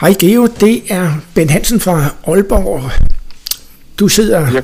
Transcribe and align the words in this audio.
Hej 0.00 0.14
Geo, 0.18 0.48
det 0.60 0.82
er 0.88 1.10
Ben 1.34 1.50
Hansen 1.50 1.80
fra 1.80 2.14
Aalborg. 2.26 2.90
Du 3.98 4.08
sidder... 4.08 4.40
Ja, 4.52 4.60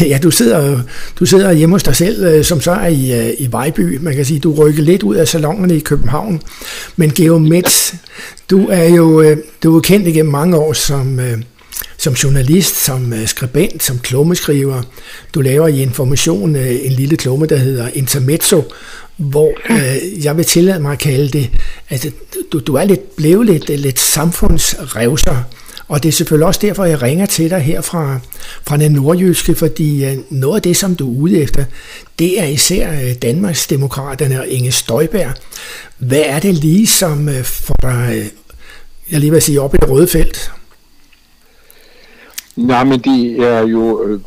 Ja, 0.10 0.18
du 0.18 0.30
sidder, 0.30 0.80
du 1.18 1.26
sidder 1.26 1.52
hjemme 1.52 1.74
hos 1.74 1.82
dig 1.82 1.96
selv, 1.96 2.24
øh, 2.24 2.44
som 2.44 2.60
så 2.60 2.70
er 2.70 2.86
i, 2.86 3.28
øh, 3.28 3.34
i 3.38 3.52
Vejby. 3.52 3.98
Man 4.00 4.14
kan 4.14 4.24
sige, 4.24 4.40
du 4.40 4.54
rykker 4.54 4.82
lidt 4.82 5.02
ud 5.02 5.16
af 5.16 5.28
salongerne 5.28 5.76
i 5.76 5.80
København. 5.80 6.42
Men 6.96 7.10
Geo 7.10 7.38
Metz, 7.38 7.94
du 8.50 8.68
er 8.68 8.84
jo 8.84 9.20
øh, 9.20 9.36
du 9.62 9.76
er 9.76 9.80
kendt 9.80 10.08
igennem 10.08 10.32
mange 10.32 10.56
år 10.56 10.72
som, 10.72 11.20
som 11.98 12.12
journalist, 12.12 12.84
som 12.84 13.14
skribent, 13.26 13.82
som 13.82 13.98
klummeskriver. 13.98 14.82
Du 15.34 15.40
laver 15.40 15.68
i 15.68 15.82
Information 15.82 16.56
en 16.56 16.92
lille 16.92 17.16
klumme, 17.16 17.46
der 17.46 17.56
hedder 17.56 17.88
Intermezzo, 17.94 18.64
hvor 19.20 19.52
øh, 19.70 20.24
jeg 20.24 20.36
vil 20.36 20.44
tillade 20.44 20.80
mig 20.80 20.92
at 20.92 20.98
kalde 20.98 21.28
det, 21.28 21.50
at 21.88 22.06
du, 22.52 22.58
du 22.58 22.74
er 22.74 22.84
lidt, 22.84 23.16
blevet 23.16 23.46
lidt, 23.46 23.80
lidt 23.80 23.98
samfundsrevser. 23.98 25.42
Og 25.88 26.02
det 26.02 26.08
er 26.08 26.12
selvfølgelig 26.12 26.46
også 26.46 26.60
derfor, 26.62 26.84
jeg 26.84 27.02
ringer 27.02 27.26
til 27.26 27.50
dig 27.50 27.60
her 27.60 27.80
fra, 27.80 28.18
fra 28.66 28.76
den 28.76 28.92
nordjyske, 28.92 29.54
fordi 29.54 30.04
øh, 30.04 30.16
noget 30.30 30.56
af 30.56 30.62
det, 30.62 30.76
som 30.76 30.94
du 30.94 31.14
er 31.14 31.18
ude 31.20 31.42
efter, 31.42 31.64
det 32.18 32.40
er 32.40 32.44
især 32.44 32.92
øh, 32.92 33.14
Danmarks 33.14 33.66
Demokraterne 33.66 34.40
og 34.40 34.48
Inge 34.48 34.72
Støjberg. 34.72 35.32
Hvad 35.98 36.22
er 36.26 36.40
det 36.40 36.54
lige, 36.54 36.86
som 36.86 37.28
øh, 37.28 37.44
får 37.44 37.76
dig, 37.82 38.12
øh, 38.16 38.24
jeg 39.10 39.20
lige 39.20 39.32
vil 39.32 39.42
sige, 39.42 39.60
op 39.60 39.74
i 39.74 39.78
det 39.80 39.90
røde 39.90 40.08
felt? 40.08 40.50
Nej, 42.60 42.84
men 42.84 43.00
det 43.00 43.48
er 43.48 43.60
jo 43.60 44.02
øh, 44.02 44.20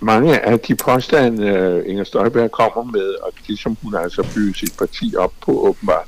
mange 0.00 0.40
af 0.40 0.60
de 0.60 0.74
påstande, 0.74 1.46
øh, 1.46 1.90
Inger 1.90 2.04
Støjberg 2.04 2.50
kommer 2.50 2.92
med, 2.92 3.14
og 3.22 3.32
det 3.48 3.58
som 3.58 3.76
hun 3.82 3.94
altså 3.94 4.26
bygger 4.34 4.54
sit 4.54 4.74
parti 4.78 5.14
op 5.18 5.32
på 5.40 5.52
åbenbart. 5.52 6.06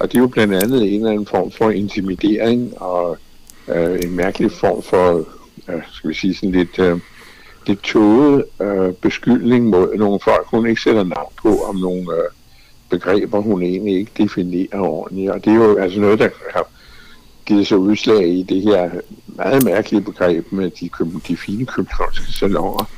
Og 0.00 0.12
det 0.12 0.18
er 0.18 0.22
jo 0.22 0.26
blandt 0.26 0.54
andet 0.54 0.82
en 0.82 0.94
eller 0.94 1.10
anden 1.10 1.26
form 1.26 1.50
for 1.50 1.70
intimidering 1.70 2.82
og 2.82 3.18
øh, 3.68 4.00
en 4.04 4.16
mærkelig 4.16 4.52
form 4.52 4.82
for, 4.82 5.18
øh, 5.68 5.82
skal 5.92 6.10
vi 6.10 6.14
sige 6.14 6.34
sådan 6.34 6.52
lidt, 6.52 6.78
øh, 6.78 7.00
lidt 7.66 7.82
tåget 7.82 8.44
øh, 8.60 8.92
beskyldning 8.92 9.66
mod 9.66 9.96
nogle 9.96 10.20
folk, 10.24 10.46
hun 10.46 10.66
ikke 10.66 10.80
sætter 10.82 11.04
navn 11.04 11.32
på, 11.42 11.62
om 11.62 11.76
nogle 11.76 12.00
øh, 12.00 12.30
begreber, 12.90 13.40
hun 13.40 13.62
egentlig 13.62 13.98
ikke 13.98 14.12
definerer 14.18 14.80
ordentligt. 14.80 15.30
Og 15.30 15.44
det 15.44 15.50
er 15.50 15.56
jo 15.56 15.76
altså 15.76 16.00
noget, 16.00 16.18
der 16.18 16.28
har 16.54 16.66
givet 17.48 17.66
sig 17.66 17.78
udslag 17.78 18.28
i 18.28 18.42
det 18.42 18.62
her 18.62 18.90
meget 19.26 19.64
mærkelige 19.64 20.02
begreb 20.02 20.52
med 20.52 20.70
de, 20.70 20.90
de 21.28 21.36
fine 21.36 21.66
københavnske 21.66 22.32
salonger, 22.32 22.90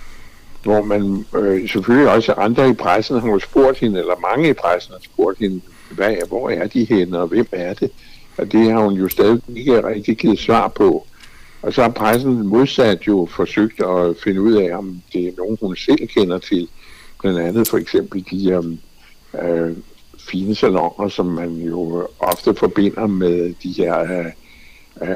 hvor 0.62 0.82
man 0.82 1.24
øh, 1.34 1.68
selvfølgelig 1.68 2.10
også 2.10 2.32
andre 2.32 2.70
i 2.70 2.72
pressen 2.72 3.20
har 3.20 3.38
spurgt 3.38 3.78
hende, 3.78 3.98
eller 3.98 4.14
mange 4.34 4.48
i 4.48 4.52
pressen 4.52 4.92
har 4.92 5.00
spurgt 5.02 5.38
hende, 5.38 5.60
hvad, 5.90 6.16
hvor 6.28 6.50
er 6.50 6.66
de 6.66 6.84
henne, 6.84 7.18
og 7.18 7.26
hvem 7.26 7.46
er 7.52 7.74
det? 7.74 7.90
Og 8.38 8.52
det 8.52 8.72
har 8.72 8.80
hun 8.80 8.94
jo 8.94 9.08
stadig 9.08 9.42
ikke 9.56 9.86
rigtig 9.86 10.16
givet 10.16 10.38
svar 10.38 10.68
på. 10.68 11.06
Og 11.62 11.72
så 11.72 11.82
har 11.82 11.88
pressen 11.88 12.46
modsat 12.46 13.06
jo 13.06 13.28
forsøgt 13.30 13.80
at 13.80 14.16
finde 14.24 14.42
ud 14.42 14.52
af, 14.52 14.76
om 14.78 15.02
det 15.12 15.28
er 15.28 15.32
nogen, 15.38 15.58
hun 15.62 15.76
selv 15.76 16.08
kender 16.08 16.38
til. 16.38 16.68
Blandt 17.20 17.40
andet 17.40 17.68
for 17.68 17.78
eksempel 17.78 18.24
de 18.30 18.50
øh, 18.50 18.64
øh 19.44 19.76
fine 20.28 20.54
salonger, 20.54 21.08
som 21.08 21.26
man 21.26 21.56
jo 21.56 22.08
ofte 22.18 22.54
forbinder 22.54 23.06
med 23.06 23.54
de 23.62 23.72
her 23.72 24.00
øh, 24.00 24.26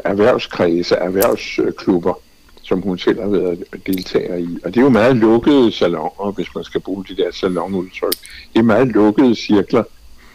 erhvervskredse, 0.04 0.94
erhvervsklubber, 0.94 2.14
som 2.62 2.80
hun 2.80 2.98
selv 2.98 3.20
har 3.20 3.28
været 3.28 3.64
deltager 3.86 4.36
i. 4.36 4.58
Og 4.64 4.74
det 4.74 4.80
er 4.80 4.84
jo 4.84 4.88
meget 4.88 5.16
lukkede 5.16 5.72
salonger, 5.72 6.32
hvis 6.32 6.54
man 6.54 6.64
skal 6.64 6.80
bruge 6.80 7.04
de 7.08 7.16
der 7.16 7.30
salonudtryk. 7.32 8.14
Det 8.52 8.58
er 8.58 8.62
meget 8.62 8.88
lukkede 8.88 9.34
cirkler, 9.34 9.84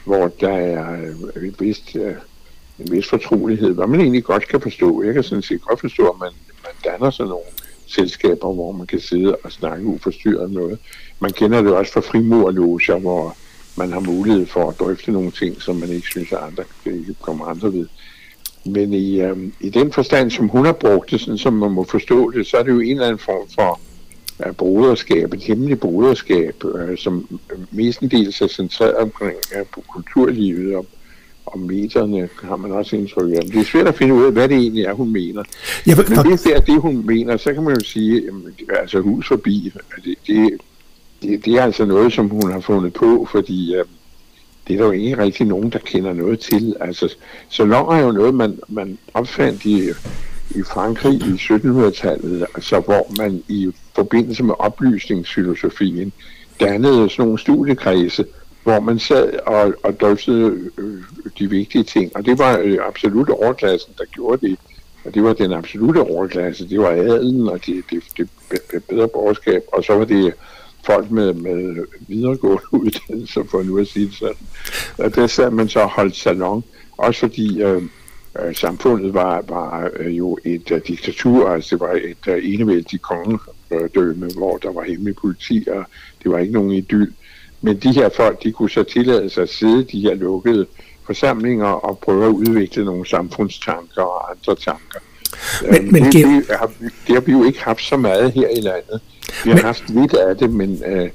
hvor 0.05 0.31
der 0.39 0.53
er 0.53 0.93
øh, 1.35 1.47
et 1.47 1.55
vist... 1.59 1.95
Øh, 1.95 2.15
en 2.79 2.91
vis 2.91 3.09
fortrolighed, 3.09 3.73
hvad 3.73 3.87
man 3.87 4.01
egentlig 4.01 4.23
godt 4.23 4.47
kan 4.47 4.61
forstå. 4.61 5.03
Jeg 5.03 5.13
kan 5.13 5.23
sådan 5.23 5.41
set 5.41 5.61
godt 5.61 5.79
forstå, 5.79 6.07
at 6.07 6.19
man, 6.19 6.31
man 6.63 6.91
danner 6.91 7.09
sådan 7.09 7.29
nogle 7.29 7.45
selskaber, 7.87 8.53
hvor 8.53 8.71
man 8.71 8.87
kan 8.87 8.99
sidde 8.99 9.35
og 9.43 9.51
snakke 9.51 9.85
uforstyrret 9.85 10.51
noget. 10.51 10.79
Man 11.19 11.31
kender 11.31 11.61
det 11.61 11.73
også 11.73 11.93
fra 11.93 12.01
frimurloger, 12.01 12.99
hvor 12.99 13.35
man 13.79 13.93
har 13.93 13.99
mulighed 13.99 14.45
for 14.45 14.69
at 14.69 14.79
drøfte 14.79 15.11
nogle 15.11 15.31
ting, 15.31 15.61
som 15.61 15.75
man 15.75 15.89
ikke 15.89 16.07
synes, 16.07 16.31
at 16.31 16.37
andre 16.37 16.63
ikke 16.85 17.15
kommer 17.21 17.45
andre 17.45 17.73
ved. 17.73 17.87
Men 18.65 18.93
i, 18.93 19.21
øhm, 19.21 19.53
i 19.59 19.69
den 19.69 19.91
forstand, 19.91 20.31
som 20.31 20.47
hun 20.47 20.65
har 20.65 20.73
brugt 20.73 21.11
det, 21.11 21.21
sådan 21.21 21.37
som 21.37 21.53
man 21.53 21.71
må 21.71 21.83
forstå 21.83 22.31
det, 22.31 22.47
så 22.47 22.57
er 22.57 22.63
det 22.63 22.71
jo 22.71 22.79
en 22.79 22.91
eller 22.91 23.05
anden 23.05 23.19
form 23.19 23.47
for 23.55 23.79
uh, 24.45 24.55
broderskab, 24.55 25.33
et 25.33 25.43
hemmeligt 25.43 25.79
broderskab, 25.79 26.63
uh, 26.63 26.97
som 26.97 27.39
mestendels 27.71 28.41
er 28.41 28.47
centreret 28.47 28.95
omkring 28.95 29.37
uh, 29.55 29.67
på 29.73 29.83
kulturlivet 29.93 30.75
og 30.75 30.85
og 31.53 31.59
meterne 31.59 32.29
har 32.43 32.55
man 32.55 32.71
også 32.71 32.95
indtryk 32.95 33.31
af. 33.31 33.41
Det 33.41 33.55
er 33.59 33.63
svært 33.63 33.87
at 33.87 33.95
finde 33.95 34.13
ud 34.13 34.25
af, 34.25 34.31
hvad 34.31 34.49
det 34.49 34.57
egentlig 34.57 34.83
er, 34.83 34.93
hun 34.93 35.13
mener. 35.13 35.43
Ja, 35.87 35.93
for, 35.93 36.03
Men 36.09 36.27
hvis 36.29 36.41
det 36.41 36.55
er 36.55 36.59
det, 36.59 36.81
hun 36.81 37.05
mener, 37.05 37.37
så 37.37 37.53
kan 37.53 37.63
man 37.63 37.73
jo 37.73 37.83
sige, 37.85 38.25
jamen, 38.25 38.43
altså 38.79 38.99
hus 38.99 39.27
forbi, 39.27 39.73
det, 40.05 40.15
det, 40.27 40.61
det, 41.21 41.45
det 41.45 41.53
er 41.53 41.63
altså 41.63 41.85
noget, 41.85 42.13
som 42.13 42.29
hun 42.29 42.51
har 42.51 42.59
fundet 42.59 42.93
på, 42.93 43.27
fordi 43.31 43.75
øh, 43.75 43.85
det 44.67 44.73
er 44.73 44.77
der 44.77 44.85
jo 44.85 44.91
ikke 44.91 45.17
rigtig 45.17 45.47
nogen, 45.47 45.69
der 45.69 45.79
kender 45.79 46.13
noget 46.13 46.39
til. 46.39 46.75
Altså, 46.79 47.15
salon 47.49 47.95
er 47.95 47.99
jo 47.99 48.11
noget, 48.11 48.33
man, 48.35 48.59
man 48.67 48.97
opfandt 49.13 49.65
i, 49.65 49.89
i 50.55 50.63
Frankrig 50.63 51.13
i 51.13 51.33
1700-tallet, 51.33 52.45
altså 52.55 52.79
hvor 52.79 53.17
man 53.17 53.43
i 53.47 53.71
forbindelse 53.95 54.43
med 54.43 54.53
oplysningsfilosofien 54.59 56.13
dannede 56.59 57.09
sådan 57.09 57.25
nogle 57.25 57.39
studiekredse, 57.39 58.25
hvor 58.63 58.79
man 58.79 58.99
sad 58.99 59.33
og, 59.45 59.73
og 59.83 59.99
drøftede 59.99 60.71
øh, 60.77 61.03
de 61.39 61.49
vigtige 61.49 61.83
ting. 61.83 62.15
Og 62.15 62.25
det 62.25 62.39
var 62.39 62.59
øh, 62.63 62.77
absolut 62.87 63.29
overklassen, 63.29 63.93
der 63.97 64.05
gjorde 64.05 64.47
det. 64.47 64.57
Og 65.05 65.13
det 65.13 65.23
var 65.23 65.33
den 65.33 65.53
absolute 65.53 66.01
overklasse. 66.01 66.69
Det 66.69 66.79
var 66.79 66.89
adelen 66.89 67.49
og 67.49 67.65
det, 67.65 67.83
det, 67.91 68.03
det, 68.17 68.29
det 68.71 68.83
bedre 68.83 69.07
borgerskab. 69.07 69.63
Og 69.73 69.83
så 69.83 69.93
var 69.93 70.05
det 70.05 70.33
folk 70.91 71.11
med, 71.11 71.33
med 71.33 71.85
videregående 72.07 72.63
uddannelser, 72.81 73.43
for 73.51 73.63
nu 73.63 73.77
at 73.77 73.87
sige 73.87 74.05
det 74.05 74.13
sådan. 74.13 74.35
Og 74.97 75.15
der 75.15 75.27
sad 75.27 75.51
man 75.51 75.69
så 75.69 75.85
holdt 75.85 76.15
salon. 76.15 76.63
Også 76.97 77.19
fordi 77.19 77.61
øh, 77.61 77.81
øh, 78.39 78.55
samfundet 78.55 79.13
var, 79.13 79.43
var 79.47 79.89
øh, 79.99 80.17
jo 80.17 80.37
et 80.45 80.71
uh, 80.71 80.77
diktatur, 80.87 81.49
altså 81.49 81.75
det 81.75 81.79
var 81.79 81.91
et 81.93 82.27
uh, 82.27 82.53
enevældigt 82.53 83.01
kongedømme, 83.01 84.29
hvor 84.37 84.57
der 84.57 84.71
var 84.71 84.83
hemmelig 84.83 85.15
politi, 85.15 85.67
og 85.71 85.83
det 86.23 86.31
var 86.31 86.37
ikke 86.37 86.53
nogen 86.53 86.71
idyll. 86.71 87.13
Men 87.61 87.77
de 87.77 87.91
her 87.91 88.09
folk, 88.09 88.43
de 88.43 88.51
kunne 88.51 88.69
så 88.69 88.83
tillade 88.83 89.29
sig 89.29 89.43
at 89.43 89.49
sidde 89.49 89.83
de 89.83 90.01
her 90.01 90.13
lukkede 90.13 90.65
forsamlinger 91.05 91.65
og 91.65 91.99
prøve 91.99 92.25
at 92.25 92.31
udvikle 92.31 92.85
nogle 92.85 93.07
samfundstanker 93.07 94.01
og 94.01 94.31
andre 94.31 94.55
tanker. 94.55 94.99
Men, 95.71 95.91
men 95.91 96.03
det, 96.03 96.13
det, 96.13 96.45
har, 96.59 96.71
det 97.07 97.15
har 97.15 97.21
vi 97.21 97.31
jo 97.31 97.43
ikke 97.43 97.63
haft 97.63 97.83
så 97.83 97.97
meget 97.97 98.31
her 98.31 98.49
i 98.49 98.61
landet. 98.61 99.01
Vi 99.43 99.49
har 99.49 99.55
men, 99.55 99.65
haft 99.65 99.89
lidt 99.89 100.13
af 100.13 100.37
det, 100.37 100.53
men 100.53 100.83
øh, 100.85 101.09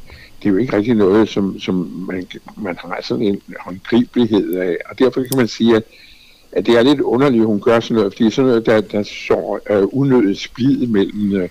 det 0.45 0.49
er 0.49 0.51
jo 0.51 0.57
ikke 0.57 0.77
rigtig 0.77 0.95
noget, 0.95 1.29
som, 1.29 1.61
som 1.61 2.07
man, 2.09 2.27
man 2.57 2.77
har 2.79 2.99
sådan 3.03 3.23
en 3.23 3.41
håndgribelighed 3.61 4.55
af. 4.55 4.77
Og 4.91 4.99
derfor 4.99 5.23
kan 5.23 5.37
man 5.37 5.49
sige, 5.49 5.77
at, 5.77 5.83
at 6.53 6.67
det 6.67 6.79
er 6.79 6.83
lidt 6.83 7.01
underligt, 7.01 7.41
at 7.41 7.47
hun 7.47 7.61
gør 7.61 7.81
sådan 7.81 7.97
noget, 7.97 8.13
fordi 8.13 8.31
sådan 8.31 8.49
noget, 8.49 8.67
der, 8.67 8.81
der 8.81 9.03
så 9.03 9.59
øh, 9.71 9.83
unødigt 9.93 10.41
splid 10.41 10.87
mellem 10.87 11.33
øh, 11.37 11.49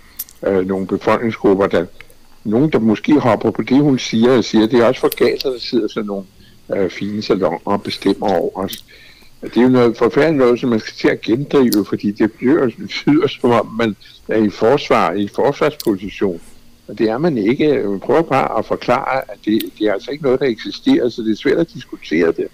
øh 0.48 0.68
nogle 0.68 0.88
befolkningsgrupper, 0.88 1.68
der, 1.68 1.86
nogen, 2.44 2.72
der 2.72 2.80
måske 2.80 3.20
hopper 3.20 3.52
på 3.52 3.62
det, 3.62 3.78
hun 3.78 4.00
siger, 4.00 4.38
og 4.38 4.44
siger, 4.44 4.68
det 4.68 4.80
er 4.80 4.86
også 4.86 5.02
for 5.02 5.08
at 5.08 5.44
der 5.44 5.60
sidder 5.60 5.88
sådan 5.88 6.08
nogle 6.08 6.26
øh, 6.76 6.90
fine 6.90 7.22
salonger 7.22 7.60
og 7.66 7.84
bestemmer 7.84 8.28
over 8.28 8.50
os. 8.54 8.86
Det 9.42 9.58
er 9.58 9.62
jo 9.62 9.70
noget 9.70 9.98
forfærdeligt 9.98 10.38
noget, 10.38 10.60
som 10.60 10.70
man 10.70 10.80
skal 10.80 10.94
til 10.94 11.08
at 11.08 11.22
gendrive, 11.22 11.86
fordi 11.90 12.12
det 12.12 12.32
bliver 12.32 12.70
betyder, 12.80 13.28
som 13.28 13.52
om 13.52 13.76
man 13.78 13.96
er 14.28 14.38
i 14.38 14.50
forsvar, 14.50 15.14
i 15.14 15.28
forsvarsposition. 15.28 16.42
Og 16.88 16.98
det 16.98 17.10
er 17.10 17.18
man 17.18 17.38
ikke. 17.38 17.84
Man 17.88 18.00
prøver 18.00 18.22
bare 18.22 18.60
at 18.60 18.66
forklare, 18.66 19.18
at 19.18 19.38
det, 19.46 19.62
det 19.80 19.88
er 19.88 19.94
altså 19.94 20.12
ikke 20.12 20.24
noget, 20.24 20.40
der 20.40 20.46
eksisterer, 20.46 21.10
så 21.10 21.22
det 21.22 21.32
er 21.32 21.36
svært 21.36 21.58
at 21.58 21.74
diskutere 21.74 22.28
det. 22.28 22.48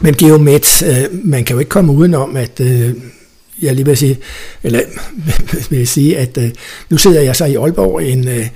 Men 0.00 0.14
Geomets, 0.14 0.82
øh, 0.82 1.24
man 1.24 1.44
kan 1.44 1.54
jo 1.54 1.60
ikke 1.60 1.68
komme 1.68 1.92
udenom, 1.92 2.36
at 2.36 2.60
øh, 2.60 2.94
jeg 3.62 3.74
lige 3.74 3.86
vil 3.86 3.96
sige, 3.96 4.18
eller 4.62 4.80
vil 5.70 5.88
sige, 5.88 6.18
at 6.18 6.38
øh, 6.38 6.50
nu 6.90 6.96
sidder 6.96 7.20
jeg 7.20 7.36
så 7.36 7.44
i 7.44 7.54
Aalborg, 7.54 8.02
en, 8.02 8.28
øh, 8.28 8.46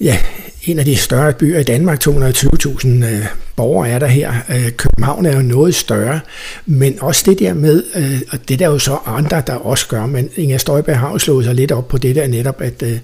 ja, 0.00 0.18
en 0.64 0.78
af 0.78 0.84
de 0.84 0.96
større 0.96 1.32
byer 1.32 1.58
i 1.58 1.62
Danmark, 1.62 2.06
220.000 2.08 2.88
øh, 2.88 3.26
borgere 3.56 3.88
er 3.88 3.98
der 3.98 4.06
her. 4.06 4.34
Øh, 4.48 4.70
København 4.70 5.26
er 5.26 5.36
jo 5.36 5.42
noget 5.42 5.74
større, 5.74 6.20
men 6.66 6.98
også 7.00 7.22
det 7.26 7.38
der 7.38 7.54
med, 7.54 7.84
øh, 7.94 8.20
og 8.30 8.48
det 8.48 8.58
der 8.58 8.66
er 8.66 8.70
jo 8.70 8.78
så 8.78 8.98
andre, 9.06 9.42
der 9.46 9.54
også 9.54 9.88
gør, 9.88 10.06
men 10.06 10.30
Inger 10.36 10.58
Støjberg 10.58 10.98
har 10.98 11.10
jo 11.10 11.18
slået 11.18 11.44
sig 11.44 11.54
lidt 11.54 11.72
op 11.72 11.88
på 11.88 11.98
det 11.98 12.16
der 12.16 12.26
netop, 12.26 12.60
at, 12.60 12.82
øh, 12.82 12.98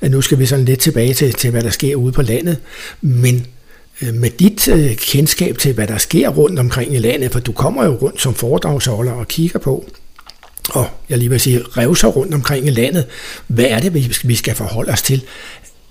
at 0.00 0.10
nu 0.10 0.20
skal 0.20 0.38
vi 0.38 0.46
sådan 0.46 0.64
lidt 0.64 0.80
tilbage 0.80 1.14
til, 1.14 1.32
til, 1.32 1.50
hvad 1.50 1.62
der 1.62 1.70
sker 1.70 1.96
ude 1.96 2.12
på 2.12 2.22
landet, 2.22 2.56
men 3.00 3.46
øh, 4.02 4.14
med 4.14 4.30
dit 4.30 4.68
øh, 4.68 4.96
kendskab 4.96 5.58
til, 5.58 5.72
hvad 5.72 5.86
der 5.86 5.98
sker 5.98 6.28
rundt 6.28 6.58
omkring 6.58 6.94
i 6.94 6.98
landet, 6.98 7.32
for 7.32 7.40
du 7.40 7.52
kommer 7.52 7.84
jo 7.84 7.94
rundt 7.94 8.20
som 8.20 8.34
foredragsholder 8.34 9.12
og 9.12 9.28
kigger 9.28 9.58
på, 9.58 9.84
og 10.70 10.86
jeg 11.08 11.18
lige 11.18 11.30
vil 11.30 11.40
sige, 11.40 11.60
revser 11.76 12.08
rundt 12.08 12.34
omkring 12.34 12.66
i 12.66 12.70
landet. 12.70 13.06
Hvad 13.46 13.64
er 13.64 13.80
det, 13.80 13.94
vi 14.24 14.34
skal 14.34 14.54
forholde 14.54 14.92
os 14.92 15.02
til? 15.02 15.22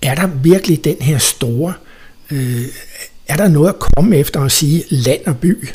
Er 0.04 0.16
der 0.16 0.28
virkelig 0.28 0.84
den 0.84 0.98
her 1.02 1.18
store, 1.18 1.74
øh, 2.32 2.66
er 3.28 3.38
der 3.38 3.48
noget 3.48 3.70
at 3.70 3.80
komme 3.80 4.18
efter 4.18 4.40
og 4.40 4.52
sige 4.52 4.84
land 4.90 5.26
og 5.28 5.38
by? 5.40 5.68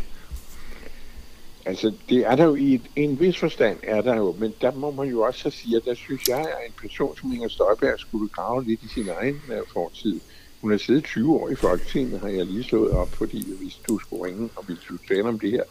Altså, 1.66 1.92
det 2.08 2.19
er 2.19 2.36
der 2.36 2.44
jo 2.44 2.54
i 2.54 2.75
et, 2.75 2.82
en 2.96 3.20
vis 3.20 3.38
forstand, 3.38 3.76
er 3.82 4.00
der 4.00 4.16
jo, 4.16 4.36
men 4.38 4.54
der 4.60 4.72
må 4.75 4.90
man 4.90 5.08
jo 5.08 5.20
også 5.20 5.50
sige, 5.50 5.76
at 5.76 5.82
der 5.84 5.94
synes 5.94 6.28
jeg, 6.28 6.40
at 6.40 6.66
en 6.66 6.72
person 6.80 7.16
som 7.16 7.32
Inger 7.32 7.48
Støjberg 7.48 7.98
skulle 7.98 8.28
grave 8.28 8.64
lidt 8.64 8.80
i 8.82 8.88
sin 8.88 9.08
egen 9.20 9.40
øh, 9.52 9.60
fortid. 9.72 10.20
Hun 10.60 10.70
har 10.70 10.78
siddet 10.78 11.04
20 11.04 11.34
år 11.34 11.48
i 11.48 11.54
Folketinget, 11.54 12.20
har 12.20 12.28
jeg 12.28 12.46
lige 12.46 12.64
slået 12.64 12.90
op, 12.90 13.10
fordi 13.14 13.54
hvis 13.60 13.80
du 13.88 13.98
skulle 13.98 14.25
ringe, 14.25 14.48
og 14.56 14.64
hvis 14.64 14.78
du 14.88 14.96
tale 15.08 15.25
om 15.25 15.38
det 15.38 15.50
her, 15.50 15.62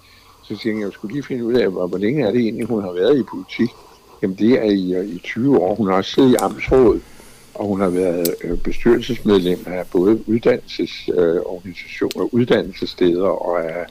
så 0.43 0.55
siger 0.55 0.73
jeg, 0.73 0.81
at 0.81 0.85
jeg 0.85 0.93
skulle 0.93 1.13
lige 1.13 1.23
finde 1.23 1.45
ud 1.45 1.53
af, 1.53 1.69
hvor, 1.69 1.87
hvor 1.87 1.97
længe 1.97 2.27
er 2.27 2.31
det 2.31 2.41
egentlig, 2.41 2.65
hun 2.65 2.83
har 2.83 2.91
været 2.91 3.19
i 3.19 3.23
politik. 3.23 3.69
Jamen 4.21 4.37
det 4.37 4.51
er 4.51 4.63
i, 4.63 5.09
i 5.15 5.19
20 5.23 5.59
år. 5.59 5.75
Hun 5.75 5.87
har 5.87 5.93
også 5.93 6.11
siddet 6.11 6.31
i 6.31 6.35
Amtsrådet, 6.35 7.01
og 7.59 7.67
hun 7.67 7.81
har 7.81 7.89
været 7.89 8.35
øh, 8.43 8.57
bestyrelsesmedlem 8.57 9.59
af 9.65 9.85
både 9.91 10.29
uddannelsesorganisationer, 10.29 12.33
uddannelsessteder 12.33 13.27
og 13.27 13.65
af 13.65 13.85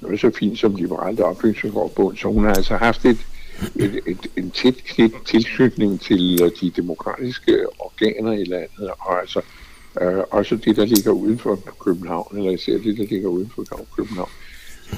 noget 0.00 0.20
så 0.20 0.30
fint 0.38 0.58
som 0.58 0.74
Liberalt 0.74 1.20
Opbygningsforbund. 1.20 2.16
Så 2.16 2.28
hun 2.28 2.44
har 2.44 2.54
altså 2.54 2.76
haft 2.76 3.04
et, 3.04 3.26
et, 3.76 4.00
et, 4.06 4.26
en 4.36 4.50
tæt 4.50 4.74
tilknytning 5.26 6.00
til 6.00 6.38
øh, 6.42 6.50
de 6.60 6.70
demokratiske 6.70 7.66
organer 7.78 8.32
i 8.32 8.44
landet, 8.44 8.90
og 8.98 9.20
altså 9.20 9.40
øh, 10.00 10.18
også 10.30 10.56
det, 10.56 10.76
der 10.76 10.84
ligger 10.84 11.10
uden 11.10 11.38
for 11.38 11.58
København, 11.84 12.36
eller 12.36 12.50
især 12.50 12.72
det, 12.72 12.98
der 12.98 13.06
ligger 13.10 13.28
uden 13.28 13.52
for 13.54 13.64
København. 13.96 14.30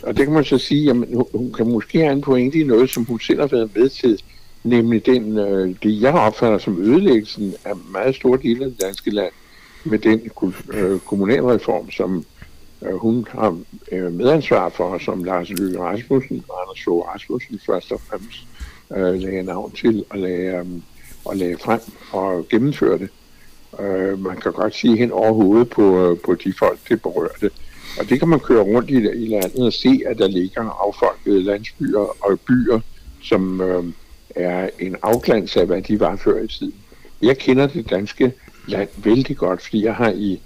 Og 0.03 0.17
det 0.17 0.25
kan 0.25 0.35
man 0.35 0.44
så 0.44 0.59
sige, 0.59 0.91
at 0.91 0.97
hun 1.35 1.53
kan 1.53 1.70
måske 1.70 1.99
have 1.99 2.12
en 2.12 2.20
pointe 2.20 2.59
i 2.59 2.64
noget, 2.64 2.91
som 2.91 3.05
hun 3.05 3.20
selv 3.20 3.41
har 3.41 3.47
været 3.47 3.70
med 3.76 3.88
til, 3.88 4.23
nemlig 4.64 5.06
den, 5.06 5.38
øh, 5.38 5.75
det 5.82 6.03
jeg 6.03 6.14
opfatter 6.14 6.59
som 6.59 6.82
ødelæggelsen 6.82 7.55
af 7.64 7.73
meget 7.93 8.14
store 8.14 8.38
dele 8.43 8.64
af 8.64 8.70
det 8.70 8.82
danske 8.82 9.11
land, 9.11 9.32
med 9.85 9.99
den 9.99 10.31
øh, 10.73 10.99
kommunalreform, 11.00 11.91
som 11.91 12.25
øh, 12.82 12.94
hun 12.94 13.26
har 13.31 13.59
øh, 13.93 14.12
medansvar 14.12 14.69
for, 14.69 14.99
som 14.99 15.25
Lars 15.25 15.50
Løkke 15.50 15.81
Rasmussen 15.81 16.44
og 16.49 16.62
Anders 16.62 16.85
Fogh 16.85 17.09
Rasmussen 17.09 17.61
først 17.67 17.93
og 17.93 18.00
fremmest 18.00 18.47
øh, 18.97 19.20
lagde 19.23 19.43
navn 19.43 19.73
til 19.73 20.05
og 20.11 20.19
lagde, 20.19 20.56
øh, 20.56 20.67
og 21.25 21.37
lagde 21.37 21.59
frem 21.59 21.81
og 22.12 22.49
gennemførte. 22.49 23.05
det. 23.05 23.11
Øh, 23.81 24.19
man 24.19 24.37
kan 24.37 24.53
godt 24.53 24.75
sige 24.75 24.97
hen 24.97 25.12
over 25.12 25.32
hovedet 25.32 25.70
på, 25.70 26.11
øh, 26.11 26.17
på 26.25 26.35
de 26.35 26.55
folk, 26.59 26.79
det 26.88 27.03
berørte. 27.03 27.50
Og 27.99 28.09
det 28.09 28.19
kan 28.19 28.29
man 28.29 28.41
køre 28.41 28.62
rundt 28.62 28.91
i, 28.91 28.94
i 28.94 29.26
landet 29.26 29.67
og 29.67 29.73
se, 29.73 30.00
at 30.06 30.19
der 30.19 30.29
ligger 30.29 30.87
affolkede 30.87 31.43
landsbyer 31.43 32.17
og 32.20 32.41
byer, 32.41 32.81
som 33.23 33.61
øh, 33.61 33.85
er 34.37 34.70
en 34.79 34.96
afglans 35.02 35.56
af, 35.56 35.67
hvad 35.67 35.82
de 35.82 36.00
var 36.00 36.17
før 36.17 36.43
i 36.43 36.49
tiden. 36.49 36.75
Jeg 37.23 37.38
kender 37.38 37.67
det 37.67 37.90
danske 37.90 38.32
land 38.67 38.88
vældig 38.96 39.37
godt, 39.37 39.62
fordi 39.62 39.84
jeg 39.84 39.94
har 39.94 40.11
i 40.11 40.40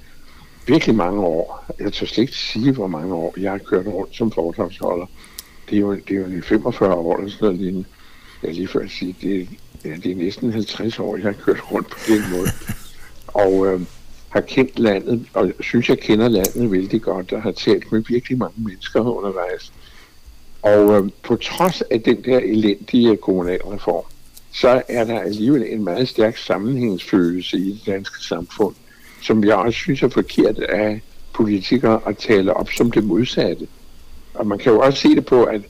virkelig 0.66 0.94
mange 0.94 1.20
år, 1.20 1.64
jeg 1.80 1.92
tør 1.92 2.06
slet 2.06 2.22
ikke 2.22 2.36
sige, 2.36 2.72
hvor 2.72 2.86
mange 2.86 3.14
år, 3.14 3.34
jeg 3.36 3.50
har 3.50 3.58
kørt 3.58 3.86
rundt 3.86 4.16
som 4.16 4.30
foredragsholder. 4.30 5.06
Det 5.70 5.76
er 5.76 5.80
jo, 5.80 5.94
det 5.94 6.10
er 6.10 6.36
jo 6.36 6.42
45 6.42 6.94
år 6.94 7.16
eller 7.16 7.30
sådan 7.30 7.44
noget 7.46 7.60
lignende. 7.60 7.88
Jeg 8.42 8.54
lige 8.54 8.68
før 8.68 8.80
at 8.80 8.90
sige, 8.90 9.16
det, 9.22 9.48
ja, 9.84 9.96
det 9.96 10.12
er 10.12 10.16
næsten 10.16 10.52
50 10.52 10.98
år, 10.98 11.16
jeg 11.16 11.24
har 11.24 11.32
kørt 11.32 11.72
rundt 11.72 11.90
på 11.90 11.98
den 12.08 12.22
måde. 12.30 12.48
Og 13.26 13.66
øh, 13.66 13.80
har 14.28 14.40
kendt 14.40 14.78
landet, 14.78 15.26
og 15.34 15.52
synes, 15.60 15.88
jeg 15.88 15.98
kender 15.98 16.28
landet 16.28 16.70
vældig 16.70 17.02
godt, 17.02 17.32
og 17.32 17.42
har 17.42 17.52
talt 17.52 17.92
med 17.92 18.02
virkelig 18.08 18.38
mange 18.38 18.54
mennesker 18.56 19.00
undervejs. 19.00 19.72
Og 20.66 20.96
øh, 20.96 21.10
på 21.22 21.36
trods 21.36 21.82
af 21.82 22.02
den 22.02 22.24
der 22.24 22.38
elendige 22.38 23.10
øh, 23.10 23.16
kommunalreform, 23.16 24.04
så 24.52 24.82
er 24.88 25.04
der 25.04 25.20
alligevel 25.20 25.64
en 25.72 25.84
meget 25.84 26.08
stærk 26.08 26.36
sammenhængsfølelse 26.36 27.58
i 27.58 27.72
det 27.72 27.86
danske 27.86 28.24
samfund, 28.24 28.74
som 29.22 29.44
jeg 29.44 29.54
også 29.54 29.78
synes 29.78 30.02
er 30.02 30.08
forkert 30.08 30.58
af 30.58 31.02
politikere 31.34 32.00
at 32.06 32.16
tale 32.16 32.54
op 32.54 32.70
som 32.70 32.90
det 32.90 33.04
modsatte. 33.04 33.66
Og 34.34 34.46
man 34.46 34.58
kan 34.58 34.72
jo 34.72 34.80
også 34.80 35.00
se 35.00 35.08
det 35.08 35.26
på, 35.26 35.44
at 35.44 35.60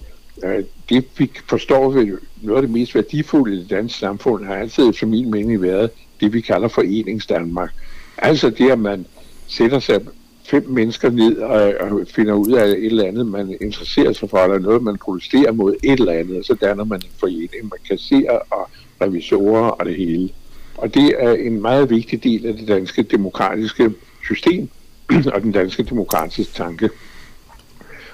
øh, 0.45 0.65
det 0.89 1.05
vi 1.19 1.31
forstår 1.49 1.91
ved 1.91 2.19
noget 2.43 2.57
af 2.57 2.63
det 2.63 2.71
mest 2.71 2.95
værdifulde 2.95 3.57
i 3.57 3.59
det 3.59 3.71
danske 3.71 3.99
samfund, 3.99 4.45
har 4.45 4.55
altid 4.55 4.93
for 4.93 5.07
min 5.07 5.31
mening 5.31 5.63
været 5.63 5.91
det, 6.21 6.33
vi 6.33 6.41
kalder 6.41 6.69
foreningsdanmark. 6.69 7.75
Altså 8.19 8.51
det, 8.51 8.71
at 8.71 8.79
man 8.79 9.07
sætter 9.47 9.79
sig 9.79 10.01
fem 10.47 10.69
mennesker 10.69 11.11
ned 11.11 11.37
og, 11.37 11.75
og 11.81 12.07
finder 12.09 12.35
ud 12.35 12.53
af 12.53 12.67
et 12.67 12.87
eller 12.87 13.05
andet, 13.05 13.27
man 13.27 13.57
interesserer 13.61 14.13
sig 14.13 14.31
for, 14.31 14.39
eller 14.39 14.59
noget, 14.59 14.83
man 14.83 14.97
protesterer 14.97 15.53
mod 15.53 15.75
et 15.85 16.01
eller 16.01 16.13
andet, 16.13 16.39
og 16.39 16.45
så 16.45 16.55
danner 16.55 16.85
man 16.85 17.01
en 17.05 17.11
forening 17.19 17.63
med 17.63 17.89
kasserer 17.89 18.39
og 18.51 18.71
revisorer 19.01 19.69
og 19.69 19.87
det 19.87 19.97
hele. 19.97 20.31
Og 20.77 20.95
det 20.95 21.15
er 21.19 21.33
en 21.33 21.63
meget 21.63 21.91
vigtig 21.91 22.25
del 22.25 22.47
af 22.47 22.55
det 22.55 22.69
danske 22.69 23.03
demokratiske 23.03 23.91
system 24.25 24.69
og 25.35 25.43
den 25.43 25.53
danske 25.53 25.83
demokratiske 25.83 26.53
tanke. 26.55 26.91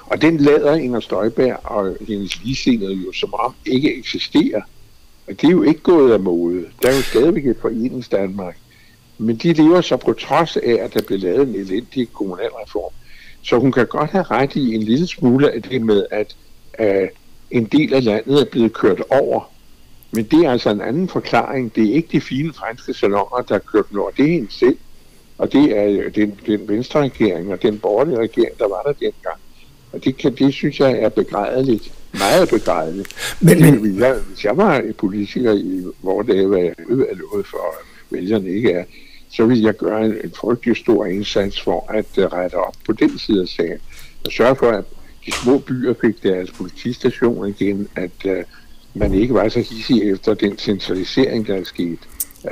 Og 0.07 0.23
den 0.23 0.37
lader 0.37 0.75
Inger 0.75 1.01
Støjberg 1.01 1.61
og 1.65 1.97
hendes 2.09 2.45
ligesindede 2.45 2.95
jo 2.95 3.13
som 3.13 3.35
om 3.35 3.55
ikke 3.67 3.99
eksisterer. 3.99 4.63
Og 5.29 5.41
det 5.41 5.45
er 5.45 5.51
jo 5.51 5.63
ikke 5.63 5.81
gået 5.81 6.13
af 6.13 6.21
mode. 6.21 6.65
Der 6.83 6.89
er 6.89 6.97
jo 6.97 7.03
stadigvæk 7.03 7.47
et 7.47 7.57
foreningsdanmark. 7.61 8.57
Men 9.19 9.37
de 9.37 9.53
lever 9.53 9.81
så 9.81 9.97
på 9.97 10.13
trods 10.13 10.57
af, 10.57 10.79
at 10.81 10.95
der 10.95 11.03
blev 11.03 11.19
lavet 11.19 11.49
en 11.49 11.55
elendig 11.55 12.13
kommunalreform. 12.13 12.93
Så 13.43 13.59
hun 13.59 13.73
kan 13.73 13.87
godt 13.87 14.11
have 14.11 14.25
ret 14.25 14.57
i 14.57 14.75
en 14.75 14.83
lille 14.83 15.07
smule 15.07 15.51
af 15.51 15.63
det 15.63 15.83
med, 15.83 16.07
at 16.11 16.37
uh, 16.81 17.09
en 17.51 17.65
del 17.65 17.95
af 17.95 18.05
landet 18.05 18.41
er 18.41 18.45
blevet 18.45 18.73
kørt 18.73 19.03
over. 19.11 19.51
Men 20.11 20.25
det 20.25 20.45
er 20.45 20.51
altså 20.51 20.71
en 20.71 20.81
anden 20.81 21.09
forklaring. 21.09 21.75
Det 21.75 21.91
er 21.91 21.95
ikke 21.95 22.09
de 22.13 22.21
fine 22.21 22.53
franske 22.53 22.95
salonger, 22.95 23.43
der 23.43 23.55
er 23.55 23.59
kørt 23.59 23.93
nord. 23.93 24.15
Det 24.17 24.25
er 24.25 24.39
en 24.39 24.51
selv. 24.51 24.77
Og 25.39 25.53
det 25.53 25.79
er 25.79 26.11
den, 26.11 26.41
den 26.47 26.69
venstre 26.69 27.01
regering 27.01 27.53
og 27.53 27.63
den 27.63 27.79
borgerlige 27.79 28.19
regering, 28.19 28.59
der 28.59 28.69
var 28.69 28.83
der 28.83 28.93
dengang. 28.93 29.41
Og 29.93 30.05
det, 30.05 30.17
kan, 30.17 30.35
det 30.35 30.55
synes 30.55 30.81
jeg 30.81 30.93
er 30.93 31.09
begrædeligt. 31.09 31.93
Meget 32.13 32.49
begrædeligt. 32.49 33.37
Men, 33.41 33.61
men... 33.61 33.77
Hvis, 33.77 34.01
jeg, 34.01 34.15
hvis 34.29 34.45
jeg 34.45 34.57
var 34.57 34.83
politiker 34.99 35.53
i 35.53 35.85
hvor 36.01 36.23
det 36.23 36.51
var 36.51 36.57
jeg 36.57 36.75
noget 37.33 37.47
for, 37.47 37.79
at 37.81 37.92
vælgerne 38.13 38.51
ikke 38.51 38.71
er, 38.71 38.85
så 39.31 39.47
vil 39.47 39.61
jeg 39.61 39.77
gøre 39.77 40.05
en, 40.05 40.17
en 40.25 40.33
frygtelig 40.37 40.77
stor 40.77 41.07
indsats 41.07 41.63
for 41.63 41.87
at 41.93 42.19
uh, 42.19 42.25
rette 42.25 42.55
op 42.55 42.75
på 42.87 42.93
den 42.93 43.19
side 43.19 43.43
af 43.43 43.49
sagen. 43.49 43.79
Og 44.25 44.33
sørge 44.33 44.57
for, 44.57 44.71
at 44.71 44.85
de 45.27 45.33
små 45.33 45.59
byer 45.59 45.95
fik 46.01 46.23
deres 46.23 46.51
politistationer 46.51 47.47
igen, 47.47 47.89
at 47.97 48.25
uh, 48.25 48.33
man 48.95 49.15
ikke 49.15 49.35
var 49.35 49.49
så 49.49 49.61
hissig 49.61 50.11
efter 50.11 50.35
den 50.35 50.59
centralisering, 50.59 51.47
der 51.47 51.57
er 51.57 51.65
sket, 51.65 51.99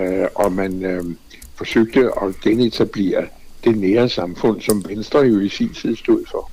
uh, 0.00 0.26
og 0.34 0.52
man 0.52 0.98
uh, 0.98 1.12
forsøgte 1.54 2.10
at 2.22 2.40
genetablere 2.42 3.26
det 3.64 3.78
nære 3.78 4.08
samfund, 4.08 4.60
som 4.60 4.84
Venstre 4.88 5.18
jo 5.18 5.40
i 5.40 5.48
sin 5.48 5.74
tid 5.74 5.96
stod 5.96 6.24
for. 6.30 6.50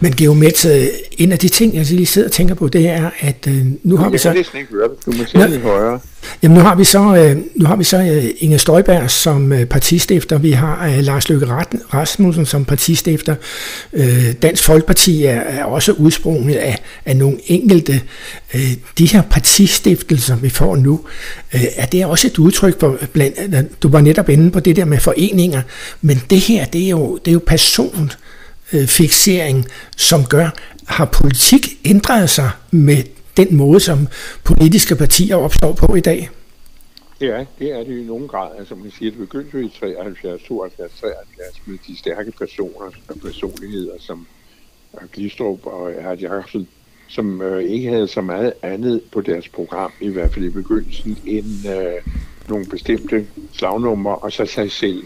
Men 0.00 0.12
Geomets, 0.16 0.66
en 1.18 1.32
af 1.32 1.38
de 1.38 1.48
ting, 1.48 1.74
jeg 1.74 1.86
lige 1.86 2.06
sidder 2.06 2.28
og 2.28 2.32
tænker 2.32 2.54
på, 2.54 2.68
det 2.68 2.88
er, 2.88 3.10
at 3.20 3.46
øh, 3.48 3.66
nu 3.82 3.96
har 3.96 4.10
vi 4.10 4.18
så... 4.18 4.28
Jeg 4.28 4.44
kan 4.44 4.60
ikke 4.60 4.72
høre 4.72 4.88
det. 4.88 5.06
Du 5.06 5.10
må 5.10 5.24
sætte 5.26 5.48
lidt 5.48 5.62
højere. 5.62 6.00
Jamen 6.42 6.58
nu 6.58 6.64
har 6.64 6.74
vi 6.74 6.84
så, 6.84 7.16
øh, 7.16 7.36
nu 7.56 7.66
har 7.66 7.76
vi 7.76 7.84
så 7.84 7.96
øh, 7.96 8.24
Inge 8.38 8.58
Støjberg 8.58 9.10
som 9.10 9.52
øh, 9.52 9.66
partistifter. 9.66 10.38
Vi 10.38 10.50
har 10.50 10.86
øh, 10.86 10.98
Lars 10.98 11.28
Løkke 11.28 11.46
Rasmussen 11.94 12.46
som 12.46 12.64
partistifter. 12.64 13.34
Øh, 13.92 14.32
Dansk 14.42 14.64
Folkeparti 14.64 15.24
er, 15.24 15.40
er 15.40 15.64
også 15.64 15.92
udsprunget 15.92 16.54
af, 16.54 16.82
af 17.06 17.16
nogle 17.16 17.38
enkelte. 17.46 18.00
Øh, 18.54 18.72
de 18.98 19.06
her 19.06 19.22
partistiftelser, 19.22 20.36
vi 20.36 20.48
får 20.48 20.76
nu, 20.76 21.00
øh, 21.54 21.64
er 21.76 21.86
det 21.86 22.06
også 22.06 22.26
et 22.26 22.38
udtryk 22.38 22.80
for, 22.80 22.98
blandt, 23.12 23.82
du 23.82 23.88
var 23.88 24.00
netop 24.00 24.28
inde 24.28 24.50
på 24.50 24.60
det 24.60 24.76
der 24.76 24.84
med 24.84 24.98
foreninger, 24.98 25.62
men 26.02 26.22
det 26.30 26.40
her, 26.40 26.64
det 26.64 26.84
er 26.84 26.88
jo, 26.88 27.16
det 27.16 27.30
er 27.30 27.32
jo 27.32 27.42
person 27.46 28.12
øh, 28.72 28.86
fixering, 28.86 29.66
som 29.96 30.24
gør, 30.24 30.48
har 30.86 31.04
politik 31.04 31.66
ændret 31.84 32.30
sig 32.30 32.50
med 32.70 33.02
den 33.36 33.56
måde, 33.56 33.80
som 33.80 34.08
politiske 34.44 34.96
partier 34.96 35.36
opstår 35.36 35.72
på 35.72 35.94
i 35.94 36.00
dag? 36.00 36.30
Ja, 37.20 37.44
det 37.58 37.72
er 37.72 37.78
det 37.78 37.98
i 37.98 38.04
nogen 38.04 38.28
grad. 38.28 38.50
Altså 38.58 38.74
man 38.74 38.92
siger, 38.98 39.10
det 39.10 39.18
begyndte 39.18 39.58
jo 39.58 39.66
i 39.66 39.70
73, 39.80 40.42
72, 40.42 40.92
73 41.00 41.62
med 41.66 41.78
de 41.86 41.98
stærke 41.98 42.32
personer 42.32 42.90
og 43.08 43.16
personligheder 43.24 43.94
som 43.98 44.26
Glistrup 45.12 45.66
og 45.66 45.92
Erhard 45.92 46.18
Jacobsen, 46.18 46.68
som 47.08 47.42
øh, 47.42 47.64
ikke 47.64 47.88
havde 47.88 48.08
så 48.08 48.20
meget 48.20 48.52
andet 48.62 49.02
på 49.12 49.20
deres 49.20 49.48
program, 49.48 49.92
i 50.00 50.08
hvert 50.08 50.32
fald 50.32 50.44
i 50.44 50.50
begyndelsen, 50.50 51.18
end 51.26 51.68
øh, 51.68 52.14
nogle 52.48 52.66
bestemte 52.66 53.26
slagnumre 53.52 54.16
og 54.16 54.32
så 54.32 54.46
sig 54.46 54.72
selv. 54.72 55.02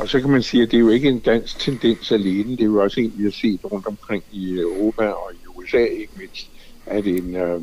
Og 0.00 0.08
så 0.08 0.20
kan 0.20 0.30
man 0.30 0.42
sige, 0.42 0.62
at 0.62 0.70
det 0.70 0.76
er 0.76 0.80
jo 0.80 0.88
ikke 0.88 1.08
en 1.08 1.18
dansk 1.18 1.58
tendens 1.58 2.12
alene, 2.12 2.50
det 2.50 2.60
er 2.60 2.64
jo 2.64 2.82
også 2.82 3.00
en, 3.00 3.12
vi 3.16 3.24
har 3.24 3.30
set 3.30 3.60
rundt 3.72 3.86
omkring 3.86 4.24
i 4.32 4.58
Europa 4.58 5.08
og 5.08 5.32
i 5.32 5.46
USA 5.46 5.84
ikke 5.84 6.12
mindst, 6.16 6.50
at 6.86 7.06
en, 7.06 7.36
øh, 7.36 7.60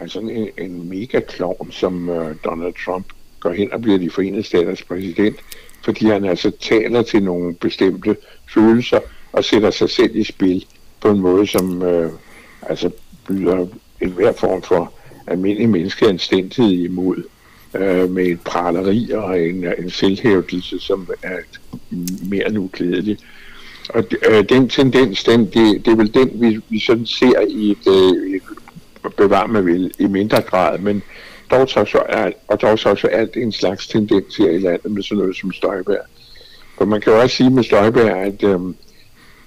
altså 0.00 0.20
en, 0.20 0.48
en 0.58 0.88
mega-klovn 0.88 1.72
som 1.72 2.08
øh, 2.08 2.36
Donald 2.44 2.74
Trump 2.84 3.06
går 3.40 3.52
hen 3.52 3.72
og 3.72 3.82
bliver 3.82 3.98
de 3.98 4.10
forenede 4.10 4.42
staters 4.42 4.82
præsident, 4.82 5.36
fordi 5.84 6.06
han 6.06 6.24
altså 6.24 6.50
taler 6.60 7.02
til 7.02 7.22
nogle 7.22 7.54
bestemte 7.54 8.16
følelser 8.54 9.00
og 9.32 9.44
sætter 9.44 9.70
sig 9.70 9.90
selv 9.90 10.16
i 10.16 10.24
spil 10.24 10.66
på 11.00 11.10
en 11.10 11.20
måde, 11.20 11.46
som 11.46 11.82
øh, 11.82 12.12
altså 12.62 12.90
byder 13.28 13.66
enhver 14.00 14.32
form 14.32 14.62
for 14.62 14.92
almindelig 15.26 15.68
menneskeanstændighed 15.68 16.72
imod 16.72 17.22
øh, 17.74 18.10
med 18.10 18.26
et 18.26 18.40
praleri 18.40 19.10
og 19.14 19.40
en, 19.40 19.64
en 19.78 19.90
selvhævdelse, 19.90 20.78
som 20.78 21.08
er 21.22 21.36
mere 22.30 22.52
nu 22.52 22.70
glædelig. 22.72 23.18
Og 23.88 24.04
øh, 24.30 24.48
den 24.48 24.68
tendens, 24.68 25.24
den, 25.24 25.40
det, 25.40 25.84
det 25.84 25.88
er 25.92 25.96
vel 25.96 26.14
den, 26.14 26.30
vi, 26.34 26.60
vi 26.68 26.80
sådan 26.80 27.06
ser 27.06 27.40
i 27.48 27.70
et, 27.70 27.86
øh, 27.86 28.36
et 28.36 28.42
bevar 29.16 29.46
med 29.46 29.62
vil 29.62 29.92
i 29.98 30.06
mindre 30.06 30.42
grad, 30.42 30.78
men 30.78 31.02
dog 31.50 31.68
så, 31.68 31.84
så 31.84 32.02
er, 32.08 32.30
og 32.48 32.62
dog 32.62 32.78
så, 32.78 32.94
så 32.94 33.28
det 33.34 33.42
en 33.42 33.52
slags 33.52 33.88
tendens 33.88 34.36
her 34.36 34.50
i 34.50 34.58
landet 34.58 34.92
med 34.92 35.02
sådan 35.02 35.18
noget 35.18 35.36
som 35.36 35.52
Støjbær. 35.52 36.02
For 36.78 36.84
man 36.84 37.00
kan 37.00 37.12
jo 37.12 37.20
også 37.20 37.36
sige 37.36 37.50
med 37.50 37.64
Støjbær, 37.64 38.14
at 38.14 38.42
øh, 38.42 38.60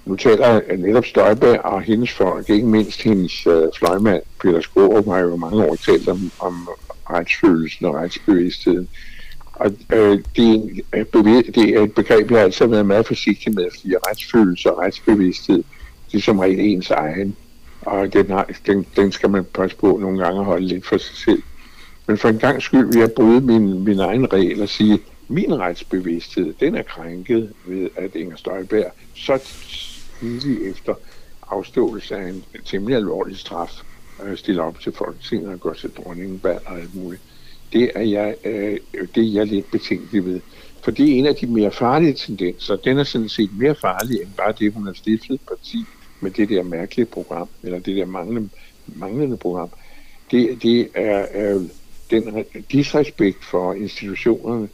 nu 0.05 0.15
taler 0.15 0.77
netop 0.77 1.05
Støjbær 1.05 1.57
og 1.57 1.81
hendes 1.81 2.11
folk, 2.11 2.49
ikke 2.49 2.67
mindst 2.67 3.01
hendes 3.01 3.47
øh, 3.47 3.63
fløjmand, 3.77 4.21
Peter 4.41 4.61
Skorup, 4.61 5.05
har 5.05 5.19
jo 5.19 5.35
mange 5.35 5.65
år 5.65 5.75
talt 5.75 6.09
om, 6.09 6.31
om 6.39 6.69
retsfølelsen 7.11 7.85
og 7.85 7.95
retsbevidstheden. 7.95 8.89
Og 9.53 9.71
øh, 9.93 10.19
det, 10.35 10.81
er 10.91 10.99
øh, 11.15 11.45
det 11.55 11.69
er 11.69 11.81
et 11.81 11.93
begreb, 11.93 12.31
jeg 12.31 12.39
altid 12.39 12.65
har 12.65 12.69
været 12.69 12.85
meget 12.85 13.07
forsigtig 13.07 13.53
med, 13.55 13.67
fordi 13.71 13.93
retsfølelse 14.09 14.71
og 14.71 14.77
retsbevidsthed, 14.79 15.63
det 16.11 16.17
er 16.17 16.21
som 16.21 16.39
regel 16.39 16.59
ens 16.59 16.89
egen. 16.89 17.35
Og 17.81 18.13
den, 18.13 18.29
har, 18.29 18.49
den, 18.65 18.85
den 18.95 19.11
skal 19.11 19.29
man 19.29 19.43
passe 19.43 19.77
på 19.77 19.97
nogle 20.01 20.23
gange 20.23 20.39
at 20.39 20.45
holde 20.45 20.67
lidt 20.67 20.85
for 20.85 20.97
sig 20.97 21.15
selv. 21.15 21.43
Men 22.07 22.17
for 22.17 22.29
en 22.29 22.39
gang 22.39 22.61
skyld 22.61 22.85
vil 22.85 22.99
jeg 22.99 23.11
bryde 23.11 23.41
min, 23.41 23.83
min 23.83 23.99
egen 23.99 24.33
regel 24.33 24.61
og 24.61 24.69
sige, 24.69 24.99
min 25.27 25.59
retsbevidsthed, 25.59 26.53
den 26.59 26.75
er 26.75 26.83
krænket 26.83 27.53
ved, 27.65 27.89
at 27.95 28.15
Inger 28.15 28.35
Støjberg 28.35 28.91
så 29.15 29.39
tidligt 30.19 30.61
efter 30.61 30.93
afståelse 31.51 32.15
af 32.15 32.29
en 32.29 32.43
temmelig 32.65 32.97
alvorlig 32.97 33.37
straf 33.37 33.81
øh, 34.25 34.37
stiller 34.37 34.63
op 34.63 34.79
til 34.79 34.91
Folketinget 34.91 35.49
og 35.49 35.59
går 35.59 35.73
til 35.73 35.89
dronningen 35.89 36.39
bag 36.39 36.59
og 36.65 36.79
alt 36.79 36.95
muligt. 36.95 37.21
Det 37.73 37.91
er 37.95 38.01
jeg, 38.01 38.35
øh, 38.45 38.77
det 39.15 39.23
er 39.23 39.31
jeg 39.33 39.47
lidt 39.47 39.71
betænkelig 39.71 40.25
ved. 40.25 40.39
For 40.83 40.91
det 40.91 41.09
er 41.09 41.19
en 41.19 41.25
af 41.25 41.35
de 41.35 41.47
mere 41.47 41.71
farlige 41.71 42.13
tendenser. 42.13 42.75
Den 42.75 42.97
er 42.97 43.03
sådan 43.03 43.29
set 43.29 43.49
mere 43.57 43.75
farlig 43.75 44.21
end 44.21 44.29
bare 44.37 44.53
det, 44.59 44.73
hun 44.73 44.85
har 44.85 44.93
stiftet 44.93 45.41
parti 45.47 45.77
med 46.21 46.31
det 46.31 46.49
der 46.49 46.63
mærkelige 46.63 47.05
program, 47.05 47.49
eller 47.63 47.79
det 47.79 47.97
der 47.97 48.05
manglende, 48.05 48.49
manglende 48.85 49.37
program. 49.37 49.69
Det, 50.31 50.63
det 50.63 50.89
er 50.93 51.25
øh, 51.35 51.61
den 52.11 52.45
disrespekt 52.71 53.45
for 53.45 53.73
institutionerne. 53.73 54.69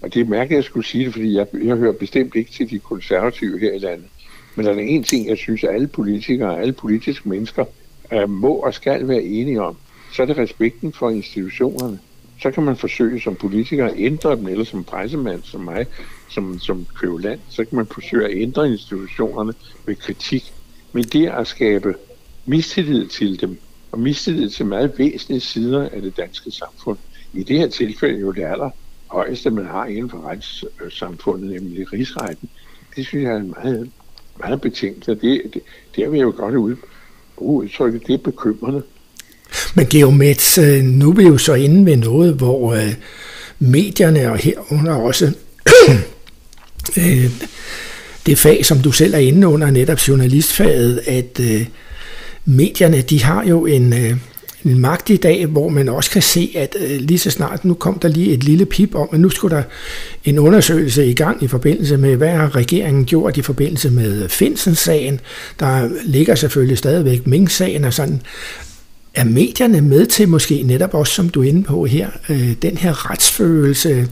Og 0.00 0.14
det 0.14 0.20
er 0.20 0.24
mærkeligt, 0.24 0.52
at 0.52 0.56
jeg 0.56 0.64
skulle 0.64 0.86
sige 0.86 1.04
det, 1.04 1.12
fordi 1.12 1.34
jeg, 1.36 1.46
jeg 1.64 1.76
hører 1.76 1.92
bestemt 1.92 2.34
ikke 2.34 2.50
til 2.50 2.70
de 2.70 2.78
konservative 2.78 3.58
her 3.58 3.72
i 3.72 3.78
landet. 3.78 4.06
Men 4.54 4.66
der 4.66 4.72
er 4.72 4.78
en 4.78 5.04
ting, 5.04 5.28
jeg 5.28 5.38
synes, 5.38 5.64
at 5.64 5.74
alle 5.74 5.88
politikere, 5.88 6.60
alle 6.60 6.72
politiske 6.72 7.28
mennesker 7.28 7.64
øh, 8.12 8.30
må 8.30 8.52
og 8.54 8.74
skal 8.74 9.08
være 9.08 9.22
enige 9.22 9.62
om. 9.62 9.76
Så 10.12 10.22
er 10.22 10.26
det 10.26 10.38
respekten 10.38 10.92
for 10.92 11.10
institutionerne. 11.10 11.98
Så 12.42 12.50
kan 12.50 12.62
man 12.62 12.76
forsøge 12.76 13.20
som 13.20 13.34
politiker 13.34 13.86
at 13.86 13.94
ændre 13.96 14.36
dem, 14.36 14.46
eller 14.46 14.64
som 14.64 14.84
pressemand, 14.84 15.42
som 15.42 15.60
mig, 15.60 15.86
som, 16.28 16.58
som 16.58 16.86
køvland, 16.94 17.40
så 17.48 17.64
kan 17.64 17.76
man 17.76 17.86
forsøge 17.86 18.24
at 18.24 18.42
ændre 18.42 18.70
institutionerne 18.70 19.52
med 19.86 19.94
kritik. 19.94 20.52
Men 20.92 21.04
det 21.04 21.28
at 21.28 21.46
skabe 21.46 21.94
mistillid 22.46 23.06
til 23.06 23.40
dem, 23.40 23.58
og 23.92 23.98
mistillid 23.98 24.50
til 24.50 24.66
meget 24.66 24.98
væsentlige 24.98 25.40
sider 25.40 25.88
af 25.88 26.02
det 26.02 26.16
danske 26.16 26.50
samfund, 26.50 26.98
i 27.32 27.42
det 27.42 27.58
her 27.58 27.68
tilfælde 27.68 28.20
jo 28.20 28.32
det 28.32 28.44
aller 28.44 28.70
højeste, 29.06 29.50
man 29.50 29.66
har 29.66 29.86
inden 29.86 30.10
for 30.10 30.28
retssamfundet, 30.28 31.50
nemlig 31.50 31.92
rigsretten, 31.92 32.48
det 32.96 33.06
synes 33.06 33.24
jeg 33.24 33.32
er 33.32 33.36
en 33.36 33.54
meget, 33.62 33.90
meget 34.38 34.60
betænkt, 34.60 35.08
og 35.08 35.20
det, 35.20 35.42
det, 35.54 35.62
det 35.96 36.04
er 36.04 36.08
vi 36.08 36.20
jo 36.20 36.34
godt 36.36 36.54
ud, 36.54 36.76
udtrykket, 37.42 38.06
det 38.06 38.14
er 38.14 38.18
bekymrende. 38.18 38.82
Men 39.74 39.86
Georg 39.86 40.14
Metz, 40.14 40.58
øh, 40.58 40.82
nu 40.82 41.10
er 41.10 41.14
vi 41.14 41.22
jo 41.22 41.38
så 41.38 41.54
inde 41.54 41.86
ved 41.86 41.96
noget, 41.96 42.34
hvor 42.34 42.74
øh, 42.74 42.94
medierne 43.58 44.30
og 44.30 44.38
herunder 44.38 44.94
også 44.94 45.32
øh, 46.98 47.30
det 48.26 48.38
fag, 48.38 48.66
som 48.66 48.78
du 48.78 48.92
selv 48.92 49.14
er 49.14 49.18
inde 49.18 49.48
under, 49.48 49.70
netop 49.70 50.08
journalistfaget, 50.08 51.00
at 51.06 51.40
øh, 51.40 51.66
medierne, 52.44 53.00
de 53.00 53.22
har 53.22 53.44
jo 53.44 53.66
en, 53.66 53.92
øh, 53.92 54.16
en 54.64 54.78
magt 54.78 55.10
i 55.10 55.16
dag, 55.16 55.46
hvor 55.46 55.68
man 55.68 55.88
også 55.88 56.10
kan 56.10 56.22
se, 56.22 56.52
at 56.56 56.76
øh, 56.80 57.00
lige 57.00 57.18
så 57.18 57.30
snart, 57.30 57.64
nu 57.64 57.74
kom 57.74 57.98
der 57.98 58.08
lige 58.08 58.32
et 58.32 58.44
lille 58.44 58.66
pip 58.66 58.94
om, 58.94 59.08
at 59.12 59.20
nu 59.20 59.28
skulle 59.28 59.56
der 59.56 59.62
en 60.24 60.38
undersøgelse 60.38 61.06
i 61.06 61.14
gang 61.14 61.42
i 61.42 61.46
forbindelse 61.46 61.96
med, 61.96 62.16
hvad 62.16 62.30
har 62.30 62.56
regeringen 62.56 63.04
gjort 63.04 63.36
i 63.36 63.42
forbindelse 63.42 63.90
med 63.90 64.22
øh, 64.22 64.28
Finsen-sagen. 64.28 65.20
Der 65.60 65.88
ligger 66.04 66.34
selvfølgelig 66.34 66.78
stadigvæk 66.78 67.26
Ming-sagen 67.26 67.84
og 67.84 67.92
sådan. 67.92 68.22
Er 69.14 69.24
medierne 69.24 69.80
med 69.80 70.06
til 70.06 70.28
måske 70.28 70.62
netop 70.62 70.94
også, 70.94 71.14
som 71.14 71.28
du 71.28 71.42
er 71.42 71.48
inde 71.48 71.62
på 71.62 71.84
her, 71.84 72.08
øh, 72.28 72.52
den 72.62 72.76
her 72.76 73.10
retsfølelse, 73.10 74.08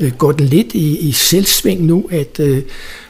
øh, 0.00 0.12
går 0.12 0.32
den 0.32 0.46
lidt 0.46 0.74
i, 0.74 0.98
i 0.98 1.12
selvsving 1.12 1.84
nu, 1.84 2.08
at, 2.10 2.40
øh, 2.40 2.62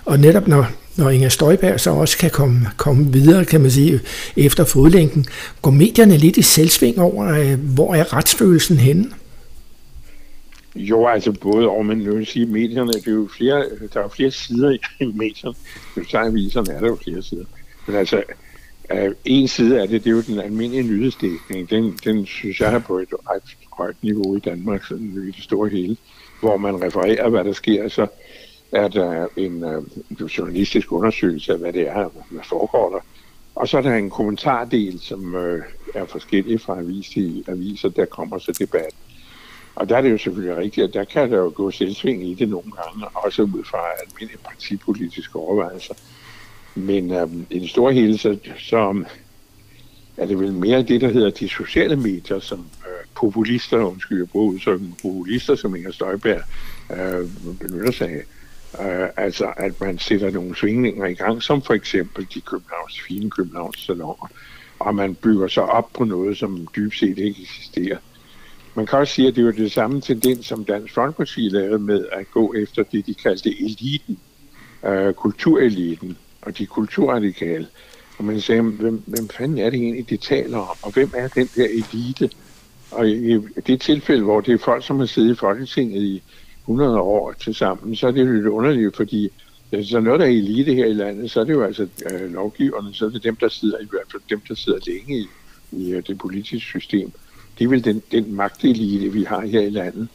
og 0.04 0.20
netop 0.20 0.48
når, 0.48 0.70
når 0.96 1.10
Inger 1.10 1.28
Støjberg 1.28 1.80
så 1.80 1.90
også 1.90 2.18
kan 2.18 2.30
komme, 2.30 2.60
komme 2.76 3.12
videre, 3.12 3.44
kan 3.44 3.60
man 3.60 3.70
sige, 3.70 4.00
efter 4.36 4.64
fodlænken, 4.64 5.26
går 5.62 5.70
medierne 5.70 6.16
lidt 6.16 6.36
i 6.36 6.42
selvsving 6.42 6.98
over, 6.98 7.26
øh, 7.28 7.74
hvor 7.74 7.94
er 7.94 8.16
retsfølelsen 8.16 8.76
henne? 8.76 9.10
Jo, 10.74 11.06
altså 11.06 11.32
både 11.32 11.68
over, 11.68 11.82
men 11.82 11.98
nu 11.98 12.14
vil 12.14 12.26
sige, 12.26 12.46
medierne, 12.46 12.92
det 12.92 13.06
er 13.06 13.12
jo 13.12 13.28
flere, 13.36 13.64
der 13.94 14.00
er 14.00 14.08
flere 14.08 14.30
sider 14.30 14.70
i 15.00 15.04
medierne. 15.04 15.54
Hvis 15.94 16.08
du 16.08 16.16
aviserne, 16.16 16.72
er 16.72 16.80
der 16.80 16.86
jo 16.86 16.98
flere 17.04 17.22
sider. 17.22 17.44
Men 17.86 17.96
altså, 17.96 18.22
Uh, 18.94 19.12
en 19.24 19.48
side 19.48 19.80
af 19.80 19.88
det, 19.88 20.04
det 20.04 20.10
er 20.10 20.14
jo 20.14 20.20
den 20.20 20.40
almindelige 20.40 20.82
nyhedsdækning. 20.82 21.70
Den, 21.70 21.98
den 22.04 22.26
synes 22.26 22.60
jeg 22.60 22.74
er 22.74 22.78
på 22.78 22.98
et 22.98 23.08
ret 23.30 23.56
højt 23.72 23.96
niveau 24.02 24.36
i 24.36 24.40
Danmark, 24.40 24.84
sådan 24.84 25.24
i 25.28 25.30
det 25.30 25.44
store 25.44 25.68
hele, 25.68 25.96
hvor 26.40 26.56
man 26.56 26.82
refererer, 26.82 27.28
hvad 27.28 27.44
der 27.44 27.52
sker, 27.52 27.88
så 27.88 28.06
er 28.72 28.88
der 28.88 29.26
en 29.36 29.64
øh, 29.64 29.82
journalistisk 30.38 30.92
undersøgelse 30.92 31.52
af, 31.52 31.58
hvad 31.58 31.72
det 31.72 31.88
er, 31.88 32.08
hvad 32.30 32.44
foregår 32.44 32.90
der. 32.90 33.00
Og 33.54 33.68
så 33.68 33.78
er 33.78 33.82
der 33.82 33.94
en 33.94 34.10
kommentardel, 34.10 35.00
som 35.00 35.34
øh, 35.34 35.62
er 35.94 36.04
forskellig 36.04 36.60
fra 36.60 36.78
avis 36.78 37.08
til 37.08 37.44
aviser, 37.48 37.88
der 37.88 38.04
kommer 38.04 38.38
så 38.38 38.52
debat. 38.58 38.94
Og 39.74 39.88
der 39.88 39.96
er 39.96 40.00
det 40.02 40.10
jo 40.10 40.18
selvfølgelig 40.18 40.56
rigtigt, 40.56 40.88
at 40.88 40.94
der 40.94 41.04
kan 41.04 41.30
der 41.30 41.38
jo 41.38 41.52
gå 41.54 41.70
selvsving 41.70 42.28
i 42.28 42.34
det 42.34 42.48
nogle 42.48 42.72
gange, 42.72 43.06
også 43.14 43.42
ud 43.42 43.64
fra 43.64 43.78
almindelige 44.06 44.42
partipolitiske 44.44 45.38
overvejelser. 45.38 45.94
Men 46.74 47.10
øh, 47.10 47.28
i 47.50 47.58
det 47.58 47.70
store 47.70 47.92
hele, 47.92 48.18
så, 48.18 48.38
så 48.58 49.04
er 50.16 50.26
det 50.26 50.40
vel 50.40 50.52
mere 50.52 50.82
det, 50.82 51.00
der 51.00 51.08
hedder 51.08 51.30
de 51.30 51.48
sociale 51.48 51.96
medier, 51.96 52.40
som 52.40 52.58
øh, 52.58 53.06
populister, 53.14 53.78
undskyld, 53.78 54.18
jeg 54.18 54.28
bruger 54.28 54.52
udtrykket, 54.52 54.94
populister, 55.02 55.54
som 55.54 55.76
Inger 55.76 55.92
Støjberg 55.92 56.42
øh, 56.90 57.28
benytter 57.60 57.92
sig 57.92 58.08
af. 58.08 58.22
Øh, 58.80 59.08
altså, 59.16 59.52
at 59.56 59.80
man 59.80 59.98
sætter 59.98 60.30
nogle 60.30 60.56
svingninger 60.56 61.06
i 61.06 61.14
gang, 61.14 61.42
som 61.42 61.62
for 61.62 61.74
eksempel 61.74 62.26
de 62.34 62.40
Københavns, 62.40 63.00
fine 63.00 63.30
Københavns 63.30 63.84
salonger, 63.86 64.30
og 64.78 64.94
man 64.94 65.14
bygger 65.14 65.48
sig 65.48 65.62
op 65.62 65.90
på 65.94 66.04
noget, 66.04 66.38
som 66.38 66.66
dybest 66.76 67.00
set 67.00 67.18
ikke 67.18 67.42
eksisterer. 67.42 67.98
Man 68.74 68.86
kan 68.86 68.98
også 68.98 69.14
sige, 69.14 69.28
at 69.28 69.36
det 69.36 69.44
var 69.44 69.52
det 69.52 69.72
samme 69.72 70.00
tendens, 70.00 70.46
som 70.46 70.64
Dansk 70.64 70.94
Folkeparti 70.94 71.48
lavede 71.48 71.78
med 71.78 72.06
at 72.12 72.30
gå 72.30 72.54
efter 72.54 72.82
det, 72.82 73.06
de 73.06 73.14
kaldte 73.14 73.60
eliten, 73.60 74.18
øh, 74.86 75.14
kultureliten, 75.14 76.18
og 76.42 76.58
de 76.58 76.66
kulturradikale. 76.66 77.66
Og 78.18 78.24
man 78.24 78.40
sagde, 78.40 78.62
hvem, 78.62 79.02
hvem 79.06 79.28
fanden 79.28 79.58
er 79.58 79.70
det 79.70 79.80
egentlig, 79.80 80.10
de 80.10 80.16
taler 80.16 80.58
om? 80.58 80.76
Og 80.82 80.92
hvem 80.92 81.10
er 81.16 81.28
den 81.28 81.48
der 81.56 81.66
elite? 81.66 82.30
Og 82.90 83.08
i 83.08 83.38
det 83.66 83.80
tilfælde, 83.80 84.24
hvor 84.24 84.40
det 84.40 84.54
er 84.54 84.58
folk, 84.58 84.86
som 84.86 84.98
har 84.98 85.06
siddet 85.06 85.32
i 85.32 85.38
Folketinget 85.38 86.02
i 86.02 86.22
100 86.62 87.00
år 87.00 87.32
til 87.32 87.54
sammen, 87.54 87.96
så 87.96 88.06
er 88.06 88.10
det 88.10 88.20
jo 88.26 88.32
lidt 88.32 88.46
underligt, 88.46 88.96
fordi 88.96 89.30
så 89.82 90.00
noget, 90.00 90.20
der 90.20 90.26
er 90.26 90.30
elite 90.30 90.74
her 90.74 90.86
i 90.86 90.92
landet, 90.92 91.30
så 91.30 91.40
er 91.40 91.44
det 91.44 91.52
jo 91.52 91.62
altså 91.62 91.88
øh, 92.10 92.32
lovgiverne, 92.32 92.94
så 92.94 93.06
er 93.06 93.10
det 93.10 93.24
dem, 93.24 93.36
der 93.36 93.48
sidder, 93.48 93.78
i 93.78 93.86
hvert 93.90 94.06
fald 94.10 94.22
dem, 94.30 94.40
der 94.48 94.54
sidder 94.54 94.78
længe 94.86 95.18
i, 95.18 95.26
i 95.72 95.90
øh, 95.90 96.02
det 96.06 96.18
politiske 96.18 96.60
system. 96.60 97.12
Det 97.58 97.64
er 97.64 97.68
vel 97.68 97.84
den, 97.84 98.02
den 98.12 98.34
magtelite, 98.34 99.12
vi 99.12 99.24
har 99.24 99.40
her 99.40 99.60
i 99.60 99.70
landet. 99.70 100.08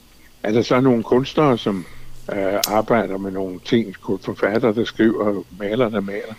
Er 0.44 0.51
der 0.51 0.62
så 0.62 0.82
nogle 0.82 1.04
kunstnere, 1.04 1.58
som 1.58 1.86
øh, 2.34 2.60
arbejder 2.68 3.18
med 3.18 3.32
nogle 3.32 3.60
ting, 3.66 3.96
forfatter, 4.22 4.72
der 4.72 4.86
skriver, 4.86 5.44
maler, 5.60 5.89
der 5.89 6.01
maler. 6.01 6.34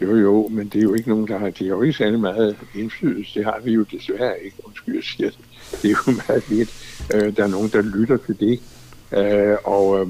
Jo, 0.00 0.16
jo, 0.16 0.48
men 0.48 0.68
det 0.68 0.78
er 0.78 0.82
jo 0.82 0.94
ikke 0.94 1.08
nogen, 1.08 1.28
der 1.28 1.38
har, 1.38 1.50
det 1.50 1.62
er 1.62 1.66
jo 1.66 1.82
ikke 1.82 1.98
særlig 1.98 2.20
meget 2.20 2.56
indflydelse. 2.74 3.34
Det 3.34 3.44
har 3.44 3.60
vi 3.64 3.72
jo 3.72 3.82
desværre 3.82 4.44
ikke. 4.44 4.56
Undskyld, 4.64 4.94
jeg 4.94 5.04
siger 5.04 5.30
det. 5.30 5.38
Det 5.82 5.90
er 5.90 5.96
jo 6.06 6.12
meget 6.26 6.48
lidt. 6.48 6.70
Øh, 7.14 7.36
der 7.36 7.44
er 7.44 7.48
nogen, 7.48 7.68
der 7.68 7.82
lytter 7.82 8.16
til 8.16 8.40
det. 8.40 8.60
Øh, 9.12 9.56
og 9.64 10.00
øh, 10.00 10.06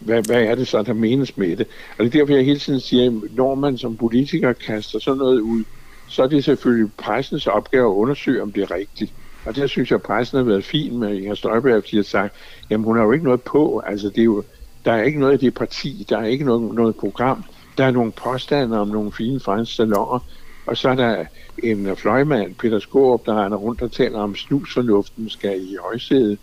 hvad, 0.00 0.22
hvad 0.22 0.42
er 0.42 0.54
det 0.54 0.68
så, 0.68 0.82
der 0.82 0.92
menes 0.92 1.36
med 1.36 1.56
det? 1.56 1.66
Og 1.98 2.04
det 2.04 2.14
er 2.14 2.18
derfor, 2.18 2.34
jeg 2.34 2.44
hele 2.44 2.58
tiden 2.58 2.80
siger, 2.80 3.20
når 3.36 3.54
man 3.54 3.78
som 3.78 3.96
politiker 3.96 4.52
kaster 4.52 4.98
sådan 4.98 5.18
noget 5.18 5.40
ud, 5.40 5.64
så 6.08 6.22
er 6.22 6.26
det 6.26 6.44
selvfølgelig 6.44 6.90
pressens 6.98 7.46
opgave 7.46 7.90
at 7.90 7.94
undersøge, 7.94 8.42
om 8.42 8.52
det 8.52 8.62
er 8.62 8.70
rigtigt. 8.70 9.12
Og 9.44 9.56
der 9.56 9.66
synes 9.66 9.90
jeg, 9.90 9.96
at 9.96 10.02
pressen 10.02 10.36
har 10.38 10.44
været 10.44 10.64
fin 10.64 10.98
med 10.98 11.14
Inger 11.14 11.34
Støjberg, 11.34 11.82
fordi 11.82 11.96
har 11.96 12.02
sagt, 12.02 12.34
jamen 12.70 12.84
hun 12.84 12.96
har 12.96 13.04
jo 13.04 13.12
ikke 13.12 13.24
noget 13.24 13.42
på, 13.42 13.82
altså 13.86 14.08
det 14.08 14.18
er 14.18 14.24
jo, 14.24 14.44
der 14.84 14.92
er 14.92 15.02
ikke 15.02 15.20
noget 15.20 15.42
i 15.42 15.46
det 15.46 15.54
parti, 15.54 16.06
der 16.08 16.18
er 16.18 16.24
ikke 16.24 16.44
noget, 16.44 16.74
noget 16.74 16.96
program, 16.96 17.44
der 17.78 17.84
er 17.84 17.90
nogle 17.90 18.12
påstande 18.12 18.80
om 18.80 18.88
nogle 18.88 19.12
fine 19.12 19.40
franske 19.40 19.74
salonger, 19.74 20.18
og 20.66 20.76
så 20.76 20.88
er 20.88 20.94
der 20.94 21.24
en 21.62 21.96
fløjmand, 21.96 22.54
Peter 22.54 22.78
Skårup, 22.78 23.26
der 23.26 23.44
render 23.44 23.58
rundt 23.58 23.82
og 23.82 23.92
taler 23.92 24.18
om 24.18 24.36
snusfornuften 24.36 25.28
skal 25.28 25.60
i 25.60 25.76
højsædet, 25.80 26.38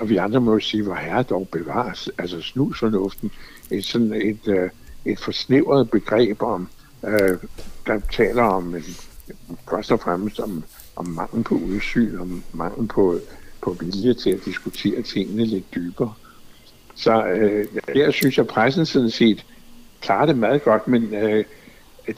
og 0.00 0.08
vi 0.08 0.16
andre 0.16 0.40
må 0.40 0.52
jo 0.52 0.60
sige, 0.60 0.82
hvor 0.82 0.94
herre 0.94 1.22
dog 1.22 1.48
bevares, 1.52 2.10
altså 2.18 2.40
snusfornuften, 2.40 3.30
et 3.70 3.84
sådan 3.84 4.12
et, 4.12 4.48
øh, 4.48 4.70
et 5.04 5.18
forsnævret 5.18 5.90
begreb 5.90 6.42
om, 6.42 6.68
øh, 7.04 7.38
der 7.86 8.00
taler 8.12 8.42
om 8.42 8.74
en, 8.74 8.84
først 9.70 9.92
og 9.92 10.00
fremmest 10.00 10.40
om, 10.40 10.64
om 10.96 11.06
mangel 11.06 11.44
på 11.44 11.54
udsyn, 11.54 12.18
om 12.18 12.42
mangel 12.52 12.88
på, 12.88 13.18
på 13.62 13.76
vilje 13.80 14.14
til 14.14 14.30
at 14.30 14.44
diskutere 14.44 15.02
tingene 15.02 15.44
lidt 15.44 15.74
dybere. 15.74 16.14
Så 16.94 17.26
øh, 17.26 17.66
der 17.94 18.10
synes 18.10 18.36
jeg, 18.36 18.42
at 18.42 18.48
pressen 18.48 18.86
sådan 18.86 19.10
set 19.10 19.46
klarer 20.00 20.26
det 20.26 20.38
meget 20.38 20.64
godt, 20.64 20.88
men 20.88 21.14
øh, 21.14 21.44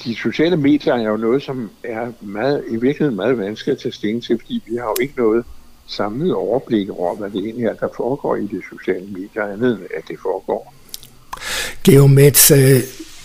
de 0.05 0.15
sociale 0.15 0.57
medier 0.57 0.95
er 0.95 1.11
jo 1.11 1.17
noget, 1.17 1.43
som 1.43 1.71
er 1.85 2.13
meget, 2.21 2.65
i 2.69 2.77
virkeligheden 2.77 3.17
meget 3.17 3.39
vanskeligt 3.39 3.77
at 3.77 3.83
tage 3.83 3.93
stilling 3.93 4.23
til, 4.23 4.39
fordi 4.39 4.63
vi 4.67 4.77
har 4.77 4.85
jo 4.85 4.97
ikke 5.01 5.15
noget 5.17 5.45
samlet 5.91 6.35
overblik 6.35 6.91
over, 6.91 7.17
hvad 7.17 7.31
det 7.31 7.45
egentlig 7.45 7.67
er, 7.67 7.75
der 7.75 7.89
foregår 7.97 8.37
i 8.37 8.43
de 8.43 8.61
sociale 8.71 9.07
medier, 9.07 9.53
andet 9.53 9.71
end 9.73 9.83
at 9.97 10.03
det 10.09 10.17
foregår. 10.23 10.75
Geomets, 11.85 12.51
øh, 12.51 12.81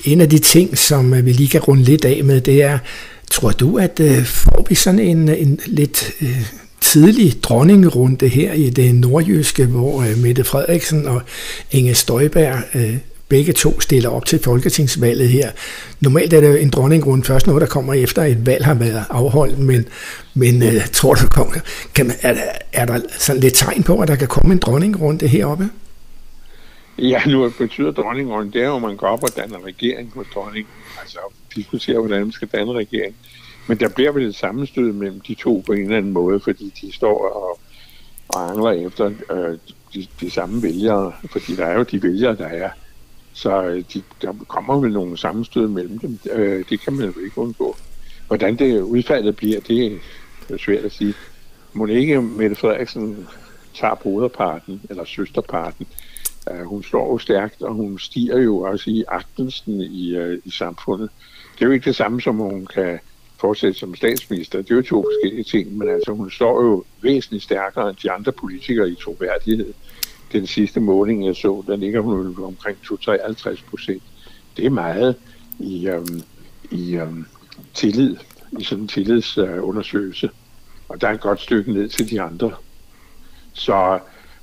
en 0.05 0.21
af 0.21 0.29
de 0.29 0.39
ting, 0.39 0.77
som 0.77 1.13
øh, 1.13 1.25
vi 1.25 1.31
lige 1.31 1.49
kan 1.49 1.61
runde 1.61 1.83
lidt 1.83 2.05
af 2.05 2.23
med, 2.23 2.41
det 2.41 2.63
er, 2.63 2.79
tror 3.31 3.51
du, 3.51 3.77
at 3.77 3.99
øh, 3.99 4.25
får 4.25 4.65
vi 4.69 4.75
sådan 4.75 4.99
en, 4.99 5.29
øh, 5.29 5.41
en 5.41 5.59
lidt 5.65 6.11
tidlig 6.81 7.43
dronningerunde 7.43 8.27
her 8.27 8.53
i 8.53 8.69
det 8.69 8.95
nordjyske, 8.95 9.65
hvor 9.65 10.21
Mette 10.21 10.43
Frederiksen 10.43 11.07
og 11.07 11.21
Inge 11.71 11.95
Støjberg 11.95 12.57
begge 13.29 13.53
to 13.53 13.79
stiller 13.79 14.09
op 14.09 14.25
til 14.25 14.39
folketingsvalget 14.43 15.29
her. 15.29 15.51
Normalt 15.99 16.33
er 16.33 16.41
det 16.41 16.61
en 16.61 16.69
dronningrunde 16.69 17.23
først 17.23 17.47
noget, 17.47 17.61
der 17.61 17.67
kommer 17.67 17.93
efter 17.93 18.23
et 18.23 18.45
valg 18.45 18.65
har 18.65 18.73
været 18.73 19.05
afholdt, 19.09 19.59
men, 19.59 19.85
men 20.33 20.63
uh, 20.63 20.85
tror 20.93 21.13
du, 21.13 21.27
kommer, 21.27 21.53
kan, 21.95 22.11
er, 22.21 22.35
er 22.73 22.85
der 22.85 22.99
sådan 23.09 23.41
lidt 23.41 23.53
tegn 23.53 23.83
på, 23.83 23.99
at 23.99 24.07
der 24.07 24.15
kan 24.15 24.27
komme 24.27 24.53
en 24.53 24.59
dronningrunde 24.59 25.27
heroppe? 25.27 25.69
Ja, 26.99 27.21
nu 27.27 27.49
betyder 27.57 27.91
dronningrunde, 27.91 28.51
det 28.51 28.61
er 28.61 28.65
jo, 28.65 28.75
at 28.75 28.81
man 28.81 28.95
går 28.95 29.07
op 29.07 29.23
og 29.23 29.29
danner 29.37 29.65
regering 29.65 30.13
på 30.13 30.25
dronningen, 30.33 30.73
altså 31.01 31.19
diskuterer, 31.55 31.99
hvordan 31.99 32.21
man 32.21 32.31
skal 32.31 32.47
danne 32.47 32.73
regering. 32.73 33.15
Men 33.67 33.77
der 33.77 33.89
bliver 33.89 34.11
vel 34.11 34.25
et 34.25 34.35
sammenstød 34.35 34.91
mellem 34.91 35.21
de 35.27 35.33
to 35.33 35.63
på 35.65 35.73
en 35.73 35.81
eller 35.81 35.97
anden 35.97 36.11
måde, 36.11 36.39
fordi 36.39 36.73
de 36.81 36.95
står 36.95 37.35
og, 37.35 37.59
og 38.29 38.51
angler 38.51 38.87
efter 38.87 39.05
øh, 39.31 39.57
de, 39.93 40.07
de 40.21 40.31
samme 40.31 40.63
vælgere, 40.63 41.13
fordi 41.31 41.55
der 41.55 41.65
er 41.65 41.77
jo 41.77 41.83
de 41.83 42.03
vælgere, 42.03 42.35
der 42.35 42.47
er. 42.47 42.69
Så 43.35 43.63
øh, 43.63 43.83
de, 43.93 44.01
der 44.21 44.33
kommer 44.47 44.79
vel 44.79 44.93
nogle 44.93 45.17
sammenstød 45.17 45.67
mellem 45.67 45.99
dem. 45.99 46.19
Øh, 46.31 46.65
det 46.69 46.79
kan 46.79 46.93
man 46.93 47.05
jo 47.05 47.19
ikke 47.25 47.37
undgå. 47.37 47.75
Hvordan 48.27 48.55
det 48.55 48.81
udfaldet 48.81 49.35
bliver, 49.35 49.59
det 49.59 49.99
er 50.49 50.57
svært 50.57 50.85
at 50.85 50.91
sige. 50.91 51.13
Må 51.73 51.85
ikke 51.85 52.21
Mette 52.21 52.55
Frederiksen 52.55 53.27
tager 53.73 53.95
broderparten, 53.95 54.81
eller 54.89 55.05
søsterparten. 55.05 55.87
Uh, 56.51 56.61
hun 56.61 56.83
står 56.83 57.11
jo 57.11 57.17
stærkt, 57.17 57.61
og 57.61 57.73
hun 57.73 57.99
stiger 57.99 58.39
jo 58.39 58.59
også 58.59 58.89
i 58.89 59.03
agtelsen 59.07 59.81
i, 59.81 60.17
uh, 60.19 60.33
i 60.45 60.51
samfundet. 60.51 61.09
Det 61.55 61.61
er 61.61 61.65
jo 61.65 61.71
ikke 61.71 61.85
det 61.85 61.95
samme, 61.95 62.21
som 62.21 62.35
hun 62.35 62.65
kan 62.65 62.99
fortsætte 63.37 63.79
som 63.79 63.95
statsminister. 63.95 64.61
Det 64.61 64.71
er 64.71 64.75
jo 64.75 64.81
to 64.81 65.05
forskellige 65.07 65.43
ting, 65.43 65.77
men 65.77 65.89
altså 65.89 66.11
hun 66.11 66.31
står 66.31 66.63
jo 66.63 66.83
væsentligt 67.01 67.43
stærkere 67.43 67.89
end 67.89 67.97
de 68.03 68.11
andre 68.11 68.31
politikere 68.31 68.89
i 68.89 68.95
troværdighed 68.95 69.73
den 70.31 70.47
sidste 70.47 70.79
måling, 70.79 71.25
jeg 71.25 71.35
så, 71.35 71.63
der 71.67 71.75
ligger 71.75 72.01
hun 72.01 72.43
omkring 72.43 72.77
253 72.83 73.61
procent. 73.61 74.03
Det 74.57 74.65
er 74.65 74.69
meget 74.69 75.15
i, 75.59 75.87
øhm, 75.87 76.21
i 76.71 76.95
øhm, 76.95 77.25
tillid, 77.73 78.15
i 78.59 78.63
sådan 78.63 78.83
en 78.83 78.87
tillidsundersøgelse. 78.87 80.29
Og 80.89 81.01
der 81.01 81.07
er 81.07 81.13
et 81.13 81.21
godt 81.21 81.41
stykke 81.41 81.73
ned 81.73 81.89
til 81.89 82.09
de 82.09 82.21
andre. 82.21 82.51
Så 83.53 83.99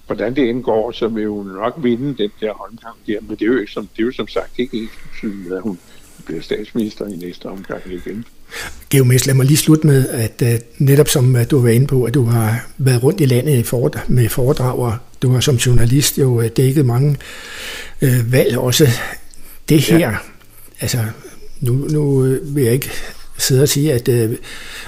hvordan 0.06 0.36
det 0.36 0.42
indgår, 0.42 0.92
så 0.92 1.08
vil 1.08 1.28
hun 1.28 1.46
nok 1.46 1.74
vinde 1.82 2.22
den 2.22 2.30
der 2.40 2.50
omgang 2.50 2.96
der, 3.06 3.20
men 3.20 3.30
det 3.30 3.42
er 3.42 3.46
jo, 3.46 3.66
som, 3.66 3.88
det 3.96 4.02
er 4.02 4.06
jo 4.06 4.12
som 4.12 4.28
sagt 4.28 4.58
ikke 4.58 4.88
helt 5.22 5.52
at 5.52 5.62
hun 5.62 5.78
bliver 6.26 6.40
statsminister 6.40 7.06
i 7.06 7.16
næste 7.16 7.46
omgang 7.46 7.82
igen. 7.86 8.24
Geomæs, 8.90 9.26
lad 9.26 9.34
mig 9.34 9.46
lige 9.46 9.56
slutte 9.56 9.86
med, 9.86 10.08
at 10.08 10.42
uh, 10.42 10.86
netop 10.86 11.08
som 11.08 11.34
uh, 11.34 11.40
du 11.50 11.60
var 11.60 11.68
inde 11.68 11.86
på, 11.86 12.04
at 12.04 12.14
du 12.14 12.24
har 12.24 12.66
været 12.78 13.02
rundt 13.02 13.20
i 13.20 13.24
landet 13.24 13.72
med 14.08 14.28
foredrag, 14.28 14.98
du 15.22 15.30
har 15.30 15.40
som 15.40 15.56
journalist 15.56 16.18
jo 16.18 16.38
uh, 16.38 16.46
dækket 16.46 16.86
mange 16.86 17.16
uh, 18.02 18.32
valg 18.32 18.58
også. 18.58 18.88
Det 19.68 19.80
her, 19.80 19.98
ja. 19.98 20.16
altså 20.80 20.98
nu, 21.60 21.72
nu 21.72 22.20
vil 22.42 22.64
jeg 22.64 22.72
ikke 22.72 22.90
sidde 23.38 23.62
og 23.62 23.68
sige, 23.68 23.92
at 23.92 24.08
uh, 24.08 24.36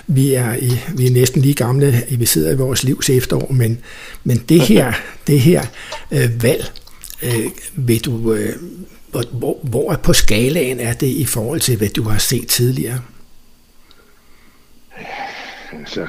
vi, 0.06 0.34
er 0.34 0.54
i, 0.54 0.78
vi 0.96 1.06
er 1.06 1.10
næsten 1.10 1.42
lige 1.42 1.54
gamle, 1.54 2.02
vi 2.10 2.26
sidder 2.26 2.52
i 2.52 2.56
vores 2.56 2.84
livs 2.84 3.10
efterår, 3.10 3.52
men, 3.52 3.78
men 4.24 4.36
det 4.48 4.60
her, 4.60 4.92
det 5.26 5.40
her 5.40 5.62
uh, 6.10 6.42
valg, 6.42 6.72
uh, 7.22 7.52
vil 7.88 8.04
du, 8.04 8.12
uh, 8.12 8.38
hvor, 9.10 9.24
hvor, 9.32 9.58
hvor 9.62 9.96
på 10.02 10.12
skalaen 10.12 10.80
er 10.80 10.92
det 10.92 11.06
i 11.06 11.24
forhold 11.24 11.60
til, 11.60 11.76
hvad 11.76 11.88
du 11.88 12.02
har 12.02 12.18
set 12.18 12.48
tidligere? 12.48 13.00
altså, 15.78 16.06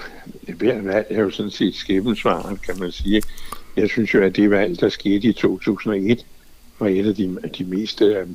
hver 0.58 0.82
valg 0.82 1.08
er 1.10 1.22
jo 1.22 1.30
sådan 1.30 1.52
set 1.52 1.76
skæbensvaren, 1.76 2.58
kan 2.58 2.80
man 2.80 2.92
sige. 2.92 3.22
Jeg 3.76 3.90
synes 3.90 4.14
jo, 4.14 4.24
at 4.24 4.36
det 4.36 4.50
valg, 4.50 4.80
der 4.80 4.90
skete 4.90 5.28
i 5.28 5.34
2001, 5.34 6.26
var 6.80 6.88
et 6.88 7.08
af 7.08 7.16
de, 7.16 7.38
de 7.58 7.64
mest 7.64 8.02
øh, 8.02 8.28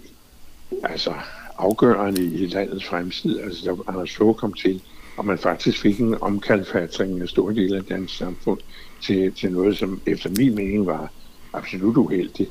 altså, 0.83 1.13
afgørende 1.59 2.25
i 2.25 2.47
landets 2.47 2.85
fremtid. 2.85 3.41
Altså, 3.41 3.65
da 3.65 3.91
Anders 3.93 4.17
Fogh 4.17 4.37
kom 4.37 4.53
til, 4.53 4.83
og 5.17 5.27
man 5.27 5.39
faktisk 5.39 5.81
fik 5.81 6.01
en 6.01 6.17
omkalfatring 6.21 7.21
af 7.23 7.29
store 7.29 7.55
dele 7.55 7.77
af 7.77 7.85
dansk 7.85 8.17
samfund 8.17 8.59
til, 9.03 9.33
til 9.33 9.53
noget, 9.53 9.77
som 9.79 10.01
efter 10.07 10.31
min 10.37 10.55
mening 10.55 10.87
var 10.87 11.13
absolut 11.53 11.97
uheldigt. 11.97 12.51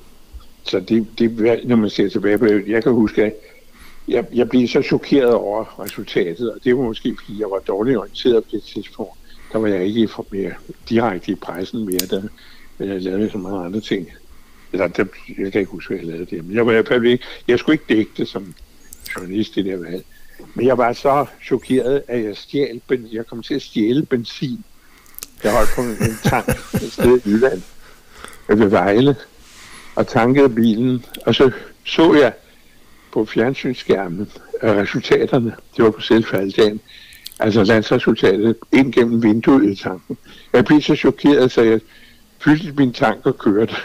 Så 0.63 0.79
det, 0.79 1.07
det 1.19 1.61
når 1.67 1.75
man 1.75 1.89
ser 1.89 2.09
tilbage 2.09 2.37
på 2.37 2.45
det, 2.45 2.67
jeg 2.67 2.83
kan 2.83 2.91
huske, 2.91 3.23
at 3.23 3.33
jeg, 4.07 4.25
jeg 4.33 4.49
blev 4.49 4.67
så 4.67 4.81
chokeret 4.81 5.33
over 5.33 5.79
resultatet, 5.83 6.51
og 6.53 6.59
det 6.63 6.77
var 6.77 6.83
måske, 6.83 7.15
fordi 7.19 7.39
jeg 7.39 7.49
var 7.51 7.59
dårligt 7.59 7.97
orienteret 7.97 8.43
på 8.43 8.49
det 8.51 8.63
tidspunkt. 8.63 9.13
Der 9.53 9.59
var 9.59 9.67
jeg 9.67 9.85
ikke 9.85 10.09
mere 10.31 10.51
direkte 10.89 11.31
i 11.31 11.35
pressen 11.35 11.85
mere, 11.85 11.99
Der, 12.09 12.21
men 12.79 12.89
jeg 12.89 13.01
lavede 13.01 13.29
så 13.31 13.37
mange 13.37 13.65
andre 13.65 13.79
ting. 13.79 14.09
Eller, 14.71 14.87
der, 14.87 15.05
jeg 15.37 15.51
kan 15.51 15.61
ikke 15.61 15.71
huske, 15.71 15.89
hvad 15.89 15.97
jeg 15.97 16.07
lavede 16.07 16.35
det, 16.35 16.45
men 16.45 16.55
jeg 16.55 16.65
var 16.65 16.71
i 16.71 16.75
hvert 16.75 16.87
fald 16.87 17.05
ikke, 17.05 17.25
jeg 17.47 17.59
skulle 17.59 17.73
ikke 17.73 17.93
dække 17.95 18.11
det 18.17 18.27
som 18.27 18.53
journalist 19.15 19.57
i 19.57 19.63
det 19.63 19.71
her 19.71 19.91
valg. 19.91 20.05
Men 20.53 20.65
jeg 20.65 20.77
var 20.77 20.93
så 20.93 21.25
chokeret, 21.43 22.03
at 22.07 22.23
jeg 22.23 22.37
stjal, 22.37 22.81
jeg 23.11 23.27
kom 23.27 23.43
til 23.43 23.53
at 23.53 23.61
stjæle 23.61 24.05
benzin. 24.05 24.63
Jeg 25.43 25.51
holdt 25.51 25.69
på 25.75 25.81
en 25.81 26.17
tank 26.23 26.47
et 26.83 26.91
sted 26.91 27.19
i 27.25 27.29
Jylland, 27.29 27.61
ved 28.47 28.67
Vejle, 28.67 29.15
og 29.95 30.07
tankede 30.07 30.49
bilen, 30.49 31.05
og 31.25 31.35
så 31.35 31.51
så 31.83 32.13
jeg 32.13 32.33
på 33.11 33.25
fjernsynsskærmen 33.25 34.31
øh, 34.63 34.75
resultaterne. 34.75 35.55
Det 35.77 35.83
var 35.83 35.91
på 35.91 36.01
selvfaldsdagen. 36.01 36.81
Altså 37.39 37.63
landsresultatet 37.63 38.55
ind 38.71 38.93
gennem 38.93 39.23
vinduet 39.23 39.71
i 39.71 39.75
tanken. 39.75 40.17
Jeg 40.53 40.65
blev 40.65 40.81
så 40.81 40.95
chokeret, 40.95 41.51
så 41.51 41.61
jeg 41.61 41.79
fyldte 42.43 42.73
min 42.77 42.93
tank 42.93 43.25
og 43.25 43.37
kørte. 43.37 43.75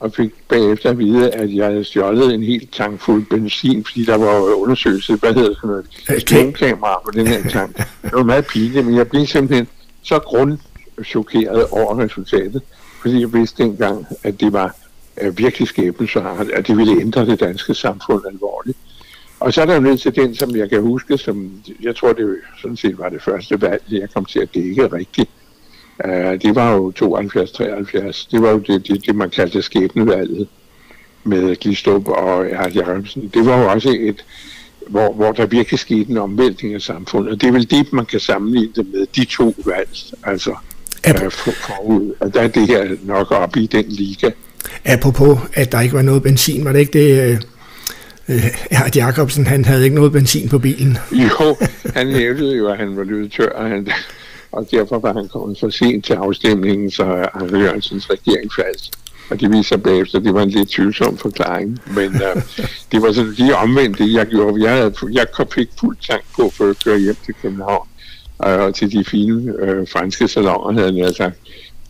Og 0.00 0.14
fik 0.14 0.32
bagefter 0.48 0.90
at 0.90 0.98
vide, 0.98 1.30
at 1.30 1.54
jeg 1.54 1.66
havde 1.66 1.84
stjålet 1.84 2.34
en 2.34 2.42
helt 2.42 2.72
tank 2.72 3.00
fuld 3.00 3.26
benzin, 3.26 3.84
fordi 3.84 4.04
der 4.04 4.18
var 4.18 4.54
undersøgelse, 4.54 5.16
hvad 5.16 5.34
hedder 5.34 5.54
sådan 5.54 5.70
noget, 5.70 5.86
spændkamera 6.20 7.00
på 7.04 7.10
den 7.10 7.26
her 7.26 7.50
tank. 7.50 7.76
Det 7.76 8.12
var 8.12 8.22
meget 8.22 8.46
pinligt, 8.46 8.86
men 8.86 8.96
jeg 8.96 9.08
blev 9.08 9.26
simpelthen 9.26 9.68
så 10.02 10.18
grundchokeret 10.18 11.66
over 11.70 11.98
resultatet, 11.98 12.62
fordi 13.02 13.20
jeg 13.20 13.32
vidste 13.32 13.62
dengang, 13.62 14.06
at 14.22 14.40
det 14.40 14.52
var 14.52 14.74
er 15.16 15.30
virkelig 15.30 15.68
skæbnesvart, 15.68 16.50
at 16.50 16.66
det 16.66 16.76
ville 16.76 17.00
ændre 17.00 17.26
det 17.26 17.40
danske 17.40 17.74
samfund 17.74 18.22
alvorligt. 18.26 18.78
Og 19.40 19.52
så 19.52 19.62
er 19.62 19.66
der 19.66 19.74
jo 19.74 19.80
ned 19.80 19.98
til 19.98 20.16
den, 20.16 20.34
som 20.34 20.56
jeg 20.56 20.70
kan 20.70 20.82
huske, 20.82 21.18
som 21.18 21.62
jeg 21.82 21.96
tror, 21.96 22.12
det 22.12 22.36
sådan 22.62 22.76
set 22.76 22.98
var 22.98 23.08
det 23.08 23.22
første 23.22 23.60
valg, 23.60 23.82
jeg 23.88 24.10
kom 24.14 24.24
til 24.24 24.38
at 24.38 24.54
dække 24.54 24.86
rigtigt. 24.86 25.30
Uh, 26.04 26.12
det 26.42 26.54
var 26.54 26.72
jo 26.72 26.92
72-73. 27.02 28.28
Det 28.30 28.42
var 28.42 28.50
jo 28.50 28.58
det, 28.58 28.88
det, 28.88 29.06
det 29.06 29.16
man 29.16 29.30
kaldte 29.30 29.62
skæbnevalget 29.62 30.48
med 31.24 31.56
Glistrup 31.56 32.08
og 32.08 32.50
Erhard 32.50 32.72
Jacobsen. 32.72 33.30
Det 33.34 33.46
var 33.46 33.58
jo 33.58 33.70
også 33.70 33.96
et, 34.00 34.24
hvor, 34.88 35.12
hvor 35.12 35.32
der 35.32 35.46
virkelig 35.46 35.80
skete 35.80 36.10
en 36.10 36.16
omvæltning 36.16 36.74
af 36.74 36.82
samfundet. 36.82 37.32
Og 37.32 37.40
det 37.40 37.48
er 37.48 37.52
vel 37.52 37.70
det, 37.70 37.92
man 37.92 38.06
kan 38.06 38.20
sammenligne 38.20 38.72
det 38.76 38.86
med 38.92 39.06
de 39.16 39.24
to 39.24 39.54
valg. 39.66 39.88
Altså, 40.24 40.50
uh, 41.08 41.30
for, 41.30 41.50
forud. 41.50 42.14
Og 42.20 42.34
der 42.34 42.40
er 42.40 42.48
det 42.48 42.66
her 42.66 42.96
nok 43.02 43.30
op 43.30 43.56
i 43.56 43.66
den 43.66 43.84
liga. 43.88 44.30
Apropos, 44.84 45.38
at 45.54 45.72
der 45.72 45.80
ikke 45.80 45.94
var 45.94 46.02
noget 46.02 46.22
benzin, 46.22 46.64
var 46.64 46.72
det 46.72 46.80
ikke 46.80 46.98
det, 46.98 47.30
øh, 47.30 47.36
Erhard 48.70 48.96
Jacobsen, 48.96 49.46
han 49.46 49.64
havde 49.64 49.84
ikke 49.84 49.96
noget 49.96 50.12
benzin 50.12 50.48
på 50.48 50.58
bilen? 50.58 50.98
Jo, 51.12 51.56
han 51.94 52.08
hævdede 52.08 52.56
jo, 52.56 52.68
at 52.68 52.78
han 52.78 52.96
var 52.96 53.04
løbet 53.04 53.32
tør, 53.32 53.48
og, 53.48 53.68
han, 53.68 53.88
og 54.52 54.68
derfor 54.70 54.98
var 54.98 55.12
han 55.12 55.28
kommet 55.28 55.58
for 55.60 55.68
sent 55.70 56.04
til 56.04 56.12
afstemningen, 56.12 56.90
så 56.90 57.04
Arne 57.04 57.58
Jørgensens 57.58 58.10
regering 58.10 58.52
faldt. 58.52 58.90
Og 59.30 59.40
det 59.40 59.52
viser 59.52 59.76
bagefter, 59.76 60.18
at 60.18 60.24
det 60.24 60.34
var 60.34 60.42
en 60.42 60.50
lidt 60.50 60.70
tvivlsom 60.70 61.16
forklaring. 61.16 61.78
Men 61.86 62.08
uh, 62.08 62.42
det 62.92 63.02
var 63.02 63.12
sådan 63.12 63.32
lige 63.32 63.56
omvendt 63.56 63.98
det, 63.98 64.12
jeg 64.12 64.26
gjorde. 64.26 64.62
Jeg, 64.62 64.72
havde, 64.72 64.94
jeg 65.12 65.26
fik 65.54 65.68
fuld 65.80 65.96
tank 66.08 66.22
på, 66.36 66.50
for 66.50 66.70
at 66.70 66.84
køre 66.84 66.98
hjem 66.98 67.16
til 67.24 67.34
København. 67.42 67.88
Og 68.38 68.74
til 68.74 68.92
de 68.92 69.04
fine 69.04 69.52
øh, 69.58 69.88
franske 69.88 70.28
salonger, 70.28 70.72
havde 70.72 70.98
jeg 70.98 71.14
sagt 71.14 71.36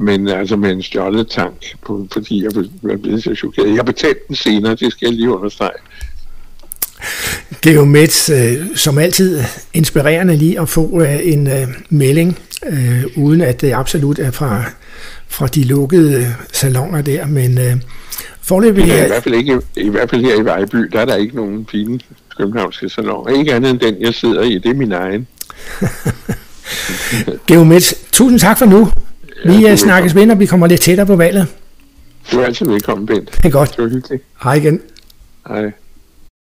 men 0.00 0.28
altså 0.28 0.56
med 0.56 0.70
en 0.70 0.82
stjålet 0.82 1.28
tank, 1.28 1.54
på, 1.86 2.06
fordi 2.12 2.44
jeg 2.44 2.50
var 2.82 2.96
blevet 2.96 3.22
så 3.22 3.34
chokeret. 3.34 3.76
Jeg 3.76 3.84
betalte 3.84 4.20
den 4.28 4.36
senere, 4.36 4.74
det 4.74 4.92
skal 4.92 5.06
jeg 5.06 5.14
lige 5.14 5.30
understrege. 5.30 5.78
Det 7.64 7.70
er 7.70 7.74
jo 7.74 7.84
med, 7.84 8.30
øh, 8.32 8.76
som 8.76 8.98
altid, 8.98 9.40
inspirerende 9.74 10.36
lige 10.36 10.60
at 10.60 10.68
få 10.68 11.00
øh, 11.02 11.18
en 11.22 11.46
øh, 11.46 11.68
melding, 11.88 12.38
øh, 12.66 13.04
uden 13.16 13.40
at 13.40 13.60
det 13.60 13.72
absolut 13.72 14.18
er 14.18 14.30
fra, 14.30 14.64
fra 15.28 15.46
de 15.46 15.64
lukkede 15.64 16.34
salonger 16.52 17.02
der, 17.02 17.26
men 17.26 17.58
øh, 17.58 17.76
forløbig... 18.42 18.86
Ja, 18.86 19.04
i, 19.04 19.08
hvert 19.08 19.22
fald 19.22 19.34
ikke, 19.34 19.60
I 19.76 19.88
hvert 19.88 20.10
fald 20.10 20.20
her 20.20 20.40
i 20.40 20.44
Vejby, 20.44 20.78
der 20.78 21.00
er 21.00 21.04
der 21.04 21.16
ikke 21.16 21.36
nogen 21.36 21.66
fine 21.70 22.00
københavnske 22.38 22.88
salonger. 22.88 23.38
Ikke 23.38 23.54
andet 23.54 23.70
end 23.70 23.80
den, 23.80 23.96
jeg 24.00 24.14
sidder 24.14 24.42
i, 24.42 24.58
det 24.58 24.70
er 24.70 24.74
min 24.74 24.92
egen. 24.92 25.26
Geomets, 27.46 27.94
tusind 28.12 28.38
tak 28.38 28.58
for 28.58 28.66
nu. 28.66 28.88
Vi 29.44 29.52
ja, 29.52 29.76
snakkes 29.76 30.14
ved, 30.14 30.26
når 30.26 30.34
vi 30.34 30.46
kommer 30.46 30.66
lidt 30.66 30.80
tættere 30.80 31.06
på 31.06 31.16
valget. 31.16 31.46
Du 32.32 32.40
er 32.40 32.44
altid 32.44 32.66
velkommen, 32.66 33.06
Bent. 33.06 33.36
Det 33.36 33.44
er 33.44 33.50
godt. 33.50 33.76
Det 33.76 33.84
var 33.84 33.90
hyggeligt. 33.90 34.22
Hej 34.42 34.54
igen. 34.54 34.80
Hej. 35.48 35.72